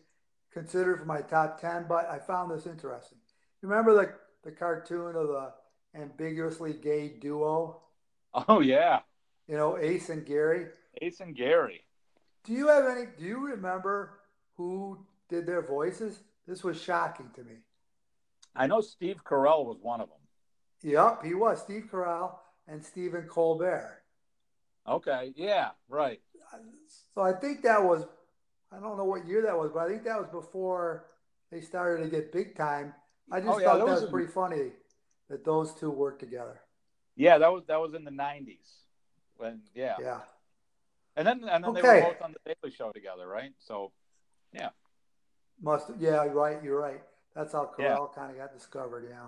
[0.52, 3.18] considered for my top ten, but I found this interesting.
[3.62, 5.52] Remember the the cartoon of the
[5.94, 7.82] ambiguously gay duo?
[8.48, 9.00] Oh yeah.
[9.46, 10.66] You know, Ace and Gary.
[11.00, 11.84] Ace and Gary.
[12.44, 13.06] Do you have any?
[13.18, 14.20] Do you remember
[14.56, 14.98] who
[15.28, 16.20] did their voices?
[16.46, 17.56] This was shocking to me.
[18.56, 20.18] I know Steve Carell was one of them.
[20.82, 22.36] Yep, he was Steve Carell
[22.66, 23.97] and Stephen Colbert.
[24.88, 26.20] Okay, yeah, right.
[27.14, 28.06] So I think that was,
[28.72, 31.06] I don't know what year that was, but I think that was before
[31.50, 32.94] they started to get big time.
[33.30, 34.70] I just oh, yeah, thought that was, was pretty funny
[35.28, 36.60] that those two worked together.
[37.16, 38.56] Yeah, that was that was in the '90s.
[39.36, 39.96] When yeah.
[40.00, 40.20] Yeah.
[41.16, 41.80] And then and then okay.
[41.82, 43.52] they were both on the Daily Show together, right?
[43.58, 43.92] So,
[44.52, 44.70] yeah.
[45.60, 46.62] Must yeah, right.
[46.62, 47.02] You're right.
[47.34, 48.14] That's how Carell yeah.
[48.14, 49.06] kind of got discovered.
[49.10, 49.26] Yeah.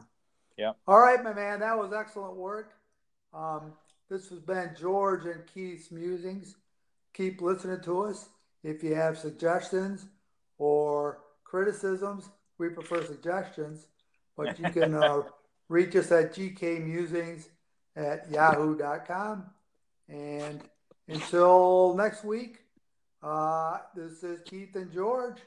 [0.56, 0.72] Yeah.
[0.86, 1.60] All right, my man.
[1.60, 2.72] That was excellent work.
[3.34, 3.72] Um,
[4.10, 6.56] this has been George and Keith's musings.
[7.14, 8.28] Keep listening to us.
[8.64, 10.06] If you have suggestions
[10.58, 13.86] or criticisms, we prefer suggestions,
[14.36, 15.22] but you can uh,
[15.68, 17.46] reach us at gkmusings
[17.96, 19.44] at yahoo.com.
[20.08, 20.60] And
[21.08, 22.58] until next week,
[23.22, 25.38] uh, this is Keith and George.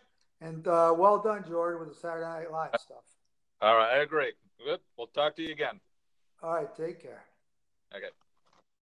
[0.42, 3.04] And uh, well done, George, with the Saturday Night Live stuff.
[3.62, 4.32] All right, I agree.
[4.66, 4.80] Good.
[4.98, 5.80] We'll talk to you again.
[6.42, 7.24] All right, take care.
[7.96, 8.08] Okay.